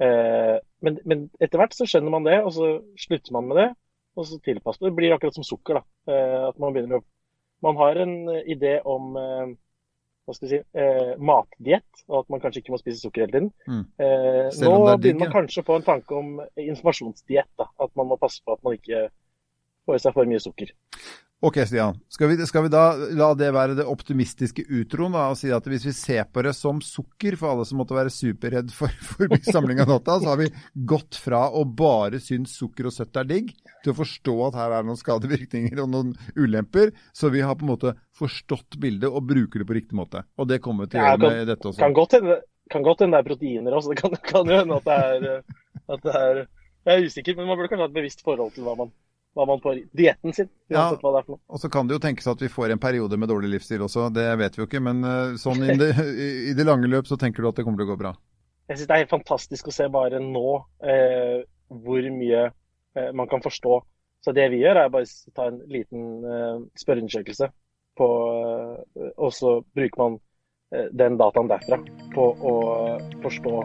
Eh, 0.03 0.57
men, 0.85 1.01
men, 1.07 1.25
etter 1.41 1.61
hvert 1.61 1.75
så 1.75 1.87
skjønner 1.89 2.13
man 2.13 2.27
det, 2.27 2.37
og 2.43 2.53
så 2.53 2.77
slutter 2.99 3.35
man 3.35 3.49
med 3.49 3.61
det 3.61 3.69
og 4.15 4.27
så 4.27 4.39
tilpasser 4.43 4.85
det. 4.85 4.91
Det 4.91 4.97
blir 4.99 5.15
akkurat 5.15 5.35
som 5.35 5.43
sukker. 5.43 5.79
da. 5.79 6.13
Eh, 6.13 6.47
at 6.49 6.59
Man 6.59 6.73
begynner 6.73 7.01
å... 7.01 7.05
Man 7.63 7.77
har 7.79 7.99
en 8.03 8.15
eh, 8.29 8.47
idé 8.55 8.77
om 8.83 9.15
eh, 9.19 9.55
hva 10.25 10.33
skal 10.33 10.49
si, 10.49 10.59
eh, 10.73 11.11
matdiett, 11.21 12.01
og 12.09 12.23
at 12.23 12.31
man 12.33 12.41
kanskje 12.41 12.63
ikke 12.63 12.73
må 12.73 12.79
spise 12.81 13.01
sukker 13.01 13.25
hele 13.25 13.35
tiden. 13.35 13.51
Mm. 13.69 13.83
Eh, 14.01 14.47
nå 14.65 14.79
begynner 14.97 15.27
man 15.27 15.35
kanskje 15.35 15.61
å 15.61 15.67
få 15.67 15.77
en 15.79 15.85
tanke 15.85 16.17
om 16.17 16.39
informasjonsdiett. 16.57 17.53
At 17.61 17.93
man 17.95 18.09
må 18.09 18.17
passe 18.21 18.41
på 18.45 18.55
at 18.57 18.63
man 18.65 18.77
ikke 18.79 19.07
får 19.85 19.99
i 19.99 20.01
seg 20.01 20.17
for 20.17 20.31
mye 20.31 20.41
sukker. 20.41 20.73
Ok, 21.45 21.59
Stian. 21.67 21.99
Skal 22.09 22.31
vi, 22.31 22.45
skal 22.47 22.63
vi, 22.65 22.69
da 22.73 22.95
la 23.13 23.27
det 23.37 23.51
være 23.53 23.75
det 23.77 23.83
optimistiske 23.85 24.63
utroen 24.65 25.13
da, 25.13 25.27
og 25.29 25.37
si 25.37 25.51
at 25.53 25.67
hvis 25.69 25.83
vi 25.85 25.91
ser 25.93 26.23
på 26.33 26.41
det 26.41 26.55
som 26.57 26.79
sukker, 26.81 27.37
for 27.37 27.51
alle 27.51 27.67
som 27.69 27.77
måtte 27.77 27.93
være 27.93 28.13
superredd 28.13 28.73
for, 28.73 28.89
for 29.05 29.29
samling 29.53 29.83
av 29.83 29.91
natta, 29.91 30.15
så 30.23 30.31
har 30.31 30.39
vi 30.41 30.49
gått 30.89 31.19
fra 31.21 31.43
å 31.53 31.61
bare 31.69 32.17
synes 32.23 32.55
sukker 32.57 32.89
og 32.89 32.95
søtt 32.95 33.21
er 33.21 33.29
digg, 33.29 33.53
til 33.83 33.93
å 33.93 33.97
forstå 33.99 34.35
at 34.47 34.59
her 34.63 34.73
er 34.79 34.89
noen 34.89 34.97
skadevirkninger 34.97 35.83
og 35.85 35.93
noen 35.93 36.11
ulemper. 36.33 36.95
Så 37.13 37.29
vi 37.35 37.45
har 37.45 37.59
på 37.59 37.67
en 37.67 37.73
måte 37.75 37.93
forstått 38.17 38.81
bildet 38.81 39.13
og 39.13 39.29
bruker 39.29 39.61
det 39.61 39.69
på 39.69 39.77
riktig 39.77 40.01
måte. 40.01 40.25
Og 40.41 40.49
det 40.49 40.63
kommer 40.65 40.89
vi 40.89 40.95
til 40.95 41.03
å 41.03 41.11
gjøre 41.11 41.25
med 41.29 41.47
dette 41.53 41.73
også. 41.75 41.83
Kan 41.85 41.97
godt 42.01 42.17
hende, 42.17 42.41
kan 42.73 42.89
godt 42.89 43.05
hende 43.05 43.19
det 43.19 43.21
er 43.21 43.29
proteiner 43.29 43.77
også. 43.77 43.93
Det 43.93 44.01
kan, 44.01 44.21
kan 44.33 44.49
jo 44.49 44.61
hende 44.63 44.81
at 44.81 44.89
det 44.89 45.01
er, 45.05 45.57
at 45.85 46.07
det 46.09 46.21
er 46.25 46.45
Jeg 46.85 46.93
er 47.01 47.09
usikker, 47.09 47.37
men 47.37 47.47
man 47.49 47.57
burde 47.57 47.69
kanskje 47.69 47.85
ha 47.85 47.93
et 47.93 47.99
bevisst 48.01 48.25
forhold 48.25 48.57
til 48.57 48.65
hva 48.65 48.79
man 48.81 48.89
hva 49.35 49.45
man 49.49 49.59
får 49.63 49.81
dietten 49.95 50.33
sin. 50.33 50.47
Ja, 50.71 50.87
og 50.95 51.59
så 51.59 51.69
kan 51.71 51.89
det 51.89 51.97
jo 51.97 52.03
tenkes 52.03 52.27
at 52.31 52.41
vi 52.41 52.51
får 52.51 52.71
en 52.71 52.81
periode 52.81 53.17
med 53.19 53.29
dårlig 53.29 53.51
livsstil 53.51 53.83
også, 53.83 54.07
det 54.15 54.29
vet 54.39 54.55
vi 54.55 54.63
jo 54.63 54.69
ikke. 54.69 54.81
Men 54.83 55.03
uh, 55.03 55.35
sånn 55.39 55.63
i 55.65 55.75
det, 55.79 55.91
i 56.51 56.53
det, 56.55 56.67
lange 56.67 56.89
løp 56.91 57.09
så 57.09 57.19
tenker 57.19 57.43
du 57.43 57.49
at 57.51 57.59
det 57.59 57.65
kommer 57.67 57.83
til 57.83 57.89
å 57.89 57.93
gå 57.93 57.99
bra? 58.05 58.13
Jeg 58.69 58.79
syns 58.79 58.87
det 58.89 58.95
er 58.95 59.03
helt 59.03 59.13
fantastisk 59.13 59.67
å 59.69 59.75
se 59.75 59.85
bare 59.93 60.21
nå 60.23 60.47
eh, 60.81 61.43
hvor 61.83 62.07
mye 62.15 62.47
eh, 62.47 63.11
man 63.13 63.29
kan 63.29 63.43
forstå. 63.43 63.75
Så 64.25 64.33
det 64.33 64.47
vi 64.55 64.63
gjør, 64.63 64.79
er 64.81 64.93
bare 64.93 65.05
å 65.05 65.33
ta 65.37 65.51
en 65.51 65.59
liten 65.69 66.23
eh, 66.25 66.63
spørreundersøkelse, 66.81 67.51
eh, 67.51 68.71
og 69.11 69.35
så 69.37 69.51
bruker 69.77 70.01
man 70.01 70.17
eh, 70.73 70.87
den 70.97 71.19
dataen 71.21 71.51
derfra 71.51 71.77
på 72.15 72.31
å 72.33 72.55
forstå 73.25 73.59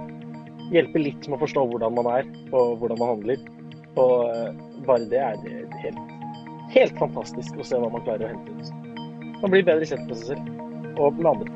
Hjelpe 0.71 1.01
litt 1.03 1.25
med 1.27 1.35
å 1.35 1.41
forstå 1.41 1.65
hvordan 1.67 1.97
man 1.97 2.09
er 2.13 2.29
og 2.55 2.77
hvordan 2.79 3.01
man 3.01 3.09
handler. 3.17 3.41
Og 4.01 4.85
bare 4.87 5.09
det 5.11 5.21
er 5.21 5.37
det 5.45 5.57
helt, 5.83 6.15
helt 6.75 6.97
fantastisk 7.01 7.59
å 7.61 7.67
se 7.67 7.81
hva 7.81 7.91
man 7.93 8.05
klarer 8.07 8.25
å 8.27 8.33
hente 8.33 8.51
ut. 8.57 8.67
Man 9.43 9.53
blir 9.53 9.67
bedre 9.67 9.89
kjent 9.89 10.09
med 10.09 10.17
seg 10.21 10.27
selv 10.35 11.01
og 11.01 11.21
med 11.21 11.31
andre. 11.35 11.51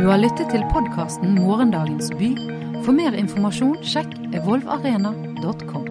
Du 0.00 0.06
har 0.08 0.18
lyttet 0.20 0.48
til 0.52 0.64
podkasten 0.72 1.36
'Morgendagens 1.36 2.08
by'. 2.16 2.60
For 2.84 2.96
mer 2.96 3.12
informasjon 3.12 3.76
sjekk 3.84 4.14
evolvarena.com. 4.32 5.89